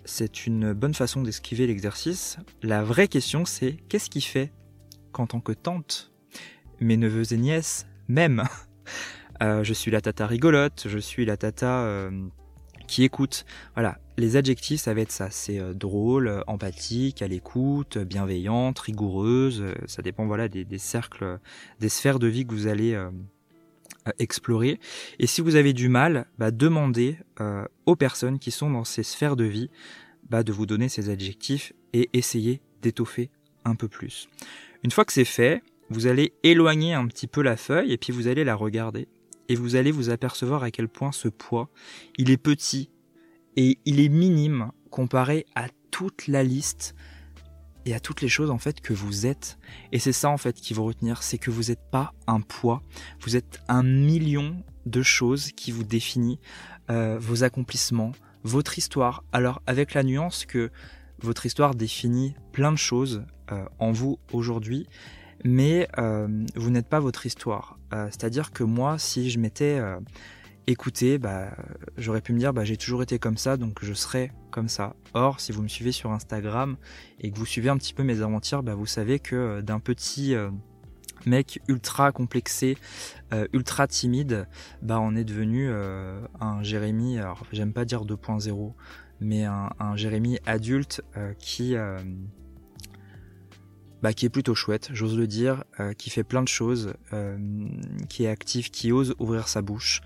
C'est 0.04 0.46
une 0.46 0.74
bonne 0.74 0.92
façon 0.92 1.22
d'esquiver 1.22 1.66
l'exercice. 1.66 2.36
La 2.62 2.82
vraie 2.82 3.08
question 3.08 3.46
c'est 3.46 3.78
qu'est-ce 3.88 4.10
qui 4.10 4.20
fait 4.20 4.52
qu'en 5.10 5.26
tant 5.26 5.40
que 5.40 5.52
tante, 5.52 6.12
mes 6.78 6.98
neveux 6.98 7.32
et 7.32 7.38
nièces, 7.38 7.86
même, 8.08 8.44
je 9.40 9.72
suis 9.72 9.90
la 9.90 10.02
tata 10.02 10.26
rigolote, 10.26 10.84
je 10.88 10.98
suis 10.98 11.24
la 11.24 11.38
tata 11.38 12.10
qui 12.90 13.04
écoute. 13.04 13.46
Voilà, 13.74 13.98
les 14.18 14.36
adjectifs, 14.36 14.80
ça 14.80 14.92
va 14.92 15.00
être 15.00 15.12
ça. 15.12 15.30
C'est 15.30 15.58
euh, 15.58 15.72
drôle, 15.72 16.28
euh, 16.28 16.40
empathique, 16.46 17.22
à 17.22 17.28
l'écoute, 17.28 17.96
bienveillante, 17.98 18.78
rigoureuse. 18.80 19.62
Euh, 19.62 19.74
ça 19.86 20.02
dépend 20.02 20.26
voilà 20.26 20.48
des, 20.48 20.66
cercles, 20.78 21.38
des 21.78 21.88
sphères 21.88 22.18
de 22.18 22.26
vie 22.26 22.44
que 22.44 22.52
vous 22.52 22.66
allez 22.66 23.00
explorer. 24.18 24.80
Et 25.18 25.26
si 25.26 25.40
vous 25.40 25.54
avez 25.54 25.72
du 25.72 25.88
mal, 25.88 26.26
bah, 26.38 26.50
demandez 26.50 27.16
aux 27.86 27.96
personnes 27.96 28.38
qui 28.38 28.50
sont 28.50 28.70
dans 28.70 28.84
ces 28.84 29.02
sphères 29.02 29.36
de 29.36 29.44
vie 29.44 29.70
bah, 30.28 30.42
de 30.42 30.52
vous 30.52 30.66
donner 30.66 30.88
ces 30.88 31.10
adjectifs 31.10 31.72
et 31.92 32.10
essayez 32.12 32.60
d'étoffer 32.82 33.30
un 33.64 33.74
peu 33.74 33.88
plus. 33.88 34.28
Une 34.82 34.90
fois 34.90 35.04
que 35.04 35.12
c'est 35.12 35.24
fait, 35.24 35.62
vous 35.90 36.06
allez 36.06 36.32
éloigner 36.42 36.94
un 36.94 37.06
petit 37.06 37.26
peu 37.26 37.42
la 37.42 37.56
feuille 37.56 37.92
et 37.92 37.98
puis 37.98 38.12
vous 38.12 38.26
allez 38.26 38.44
la 38.44 38.54
regarder 38.54 39.06
et 39.50 39.56
vous 39.56 39.74
allez 39.74 39.90
vous 39.90 40.10
apercevoir 40.10 40.62
à 40.62 40.70
quel 40.70 40.88
point 40.88 41.10
ce 41.10 41.26
poids, 41.26 41.70
il 42.16 42.30
est 42.30 42.36
petit 42.36 42.88
et 43.56 43.78
il 43.84 43.98
est 43.98 44.08
minime 44.08 44.70
comparé 44.90 45.44
à 45.56 45.66
toute 45.90 46.28
la 46.28 46.44
liste 46.44 46.94
et 47.84 47.92
à 47.92 47.98
toutes 47.98 48.20
les 48.20 48.28
choses 48.28 48.52
en 48.52 48.58
fait 48.58 48.80
que 48.80 48.92
vous 48.92 49.26
êtes. 49.26 49.58
Et 49.90 49.98
c'est 49.98 50.12
ça 50.12 50.30
en 50.30 50.36
fait 50.36 50.60
qui 50.60 50.72
vous 50.72 50.84
retenir, 50.84 51.24
c'est 51.24 51.36
que 51.36 51.50
vous 51.50 51.64
n'êtes 51.64 51.90
pas 51.90 52.14
un 52.28 52.40
poids, 52.40 52.84
vous 53.22 53.34
êtes 53.34 53.60
un 53.66 53.82
million 53.82 54.62
de 54.86 55.02
choses 55.02 55.50
qui 55.50 55.72
vous 55.72 55.82
définissent, 55.82 56.38
euh, 56.88 57.18
vos 57.18 57.42
accomplissements, 57.42 58.12
votre 58.44 58.78
histoire. 58.78 59.24
Alors 59.32 59.62
avec 59.66 59.94
la 59.94 60.04
nuance 60.04 60.46
que 60.46 60.70
votre 61.18 61.44
histoire 61.44 61.74
définit 61.74 62.36
plein 62.52 62.70
de 62.70 62.78
choses 62.78 63.24
euh, 63.50 63.64
en 63.80 63.90
vous 63.90 64.20
aujourd'hui, 64.32 64.86
mais 65.44 65.88
euh, 65.98 66.44
vous 66.56 66.70
n'êtes 66.70 66.88
pas 66.88 67.00
votre 67.00 67.26
histoire. 67.26 67.78
Euh, 67.92 68.06
c'est-à-dire 68.06 68.52
que 68.52 68.64
moi, 68.64 68.98
si 68.98 69.30
je 69.30 69.38
m'étais 69.38 69.78
euh, 69.78 69.98
écouté, 70.66 71.18
bah, 71.18 71.50
j'aurais 71.96 72.20
pu 72.20 72.32
me 72.32 72.38
dire 72.38 72.52
bah, 72.52 72.64
j'ai 72.64 72.76
toujours 72.76 73.02
été 73.02 73.18
comme 73.18 73.36
ça, 73.36 73.56
donc 73.56 73.78
je 73.82 73.92
serai 73.92 74.32
comme 74.50 74.68
ça. 74.68 74.94
Or, 75.14 75.40
si 75.40 75.52
vous 75.52 75.62
me 75.62 75.68
suivez 75.68 75.92
sur 75.92 76.12
Instagram 76.12 76.76
et 77.20 77.30
que 77.30 77.38
vous 77.38 77.46
suivez 77.46 77.68
un 77.68 77.76
petit 77.76 77.94
peu 77.94 78.02
mes 78.02 78.22
aventures, 78.22 78.62
bah, 78.62 78.74
vous 78.74 78.86
savez 78.86 79.18
que 79.18 79.60
d'un 79.60 79.80
petit 79.80 80.34
mec 81.26 81.60
ultra 81.68 82.12
complexé, 82.12 82.76
ultra 83.52 83.86
timide, 83.86 84.46
bah, 84.82 85.00
on 85.00 85.16
est 85.16 85.24
devenu 85.24 85.70
un 85.70 86.62
Jérémy, 86.62 87.18
alors 87.18 87.44
j'aime 87.52 87.72
pas 87.72 87.84
dire 87.84 88.04
2.0, 88.04 88.72
mais 89.20 89.44
un, 89.44 89.70
un 89.78 89.96
Jérémy 89.96 90.38
adulte 90.46 91.02
qui 91.38 91.76
bah, 94.02 94.12
qui 94.12 94.26
est 94.26 94.30
plutôt 94.30 94.54
chouette, 94.54 94.88
j'ose 94.92 95.16
le 95.16 95.26
dire, 95.26 95.64
euh, 95.78 95.92
qui 95.92 96.10
fait 96.10 96.24
plein 96.24 96.42
de 96.42 96.48
choses, 96.48 96.94
euh, 97.12 97.38
qui 98.08 98.24
est 98.24 98.28
actif, 98.28 98.70
qui 98.70 98.92
ose 98.92 99.14
ouvrir 99.18 99.48
sa 99.48 99.62
bouche. 99.62 100.00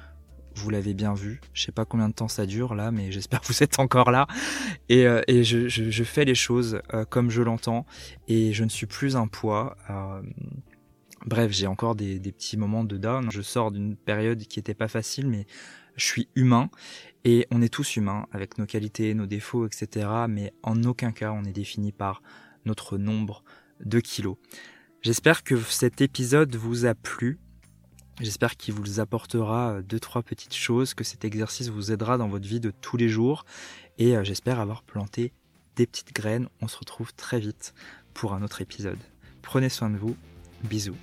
Vous 0.56 0.70
l'avez 0.70 0.94
bien 0.94 1.14
vu, 1.14 1.40
je 1.52 1.62
sais 1.62 1.72
pas 1.72 1.84
combien 1.84 2.08
de 2.08 2.14
temps 2.14 2.28
ça 2.28 2.46
dure 2.46 2.76
là, 2.76 2.92
mais 2.92 3.10
j'espère 3.10 3.40
que 3.40 3.48
vous 3.48 3.62
êtes 3.62 3.78
encore 3.80 4.10
là. 4.10 4.28
Et, 4.88 5.06
euh, 5.06 5.20
et 5.26 5.42
je, 5.42 5.68
je, 5.68 5.90
je, 5.90 6.04
fais 6.04 6.24
les 6.24 6.36
choses 6.36 6.80
comme 7.10 7.30
je 7.30 7.42
l'entends, 7.42 7.86
et 8.28 8.52
je 8.52 8.62
ne 8.62 8.68
suis 8.68 8.86
plus 8.86 9.16
un 9.16 9.26
poids. 9.26 9.76
bref, 11.26 11.50
j'ai 11.50 11.66
encore 11.66 11.96
des, 11.96 12.20
des, 12.20 12.30
petits 12.30 12.56
moments 12.56 12.84
de 12.84 12.96
down. 12.96 13.30
Je 13.32 13.42
sors 13.42 13.72
d'une 13.72 13.96
période 13.96 14.44
qui 14.44 14.60
était 14.60 14.74
pas 14.74 14.88
facile, 14.88 15.26
mais 15.26 15.46
je 15.96 16.04
suis 16.04 16.28
humain 16.34 16.70
et 17.24 17.46
on 17.50 17.62
est 17.62 17.72
tous 17.72 17.96
humains 17.96 18.26
avec 18.32 18.58
nos 18.58 18.66
qualités, 18.66 19.14
nos 19.14 19.26
défauts, 19.26 19.66
etc. 19.66 20.08
Mais 20.28 20.52
en 20.62 20.82
aucun 20.84 21.12
cas 21.12 21.32
on 21.32 21.44
est 21.44 21.52
défini 21.52 21.92
par 21.92 22.22
notre 22.64 22.98
nombre, 22.98 23.44
2 23.84 24.00
kilos. 24.00 24.36
J'espère 25.02 25.44
que 25.44 25.60
cet 25.60 26.00
épisode 26.00 26.56
vous 26.56 26.86
a 26.86 26.94
plu. 26.94 27.38
J'espère 28.20 28.56
qu'il 28.56 28.74
vous 28.74 29.00
apportera 29.00 29.82
deux 29.82 29.98
trois 29.98 30.22
petites 30.22 30.54
choses, 30.54 30.94
que 30.94 31.04
cet 31.04 31.24
exercice 31.24 31.68
vous 31.68 31.90
aidera 31.90 32.16
dans 32.16 32.28
votre 32.28 32.46
vie 32.46 32.60
de 32.60 32.70
tous 32.70 32.96
les 32.96 33.08
jours 33.08 33.44
et 33.98 34.16
euh, 34.16 34.24
j'espère 34.24 34.60
avoir 34.60 34.82
planté 34.82 35.32
des 35.76 35.86
petites 35.86 36.14
graines. 36.14 36.48
On 36.60 36.68
se 36.68 36.78
retrouve 36.78 37.12
très 37.14 37.40
vite 37.40 37.74
pour 38.14 38.32
un 38.32 38.42
autre 38.42 38.60
épisode. 38.60 38.98
Prenez 39.42 39.68
soin 39.68 39.90
de 39.90 39.96
vous. 39.96 40.16
Bisous. 40.62 40.96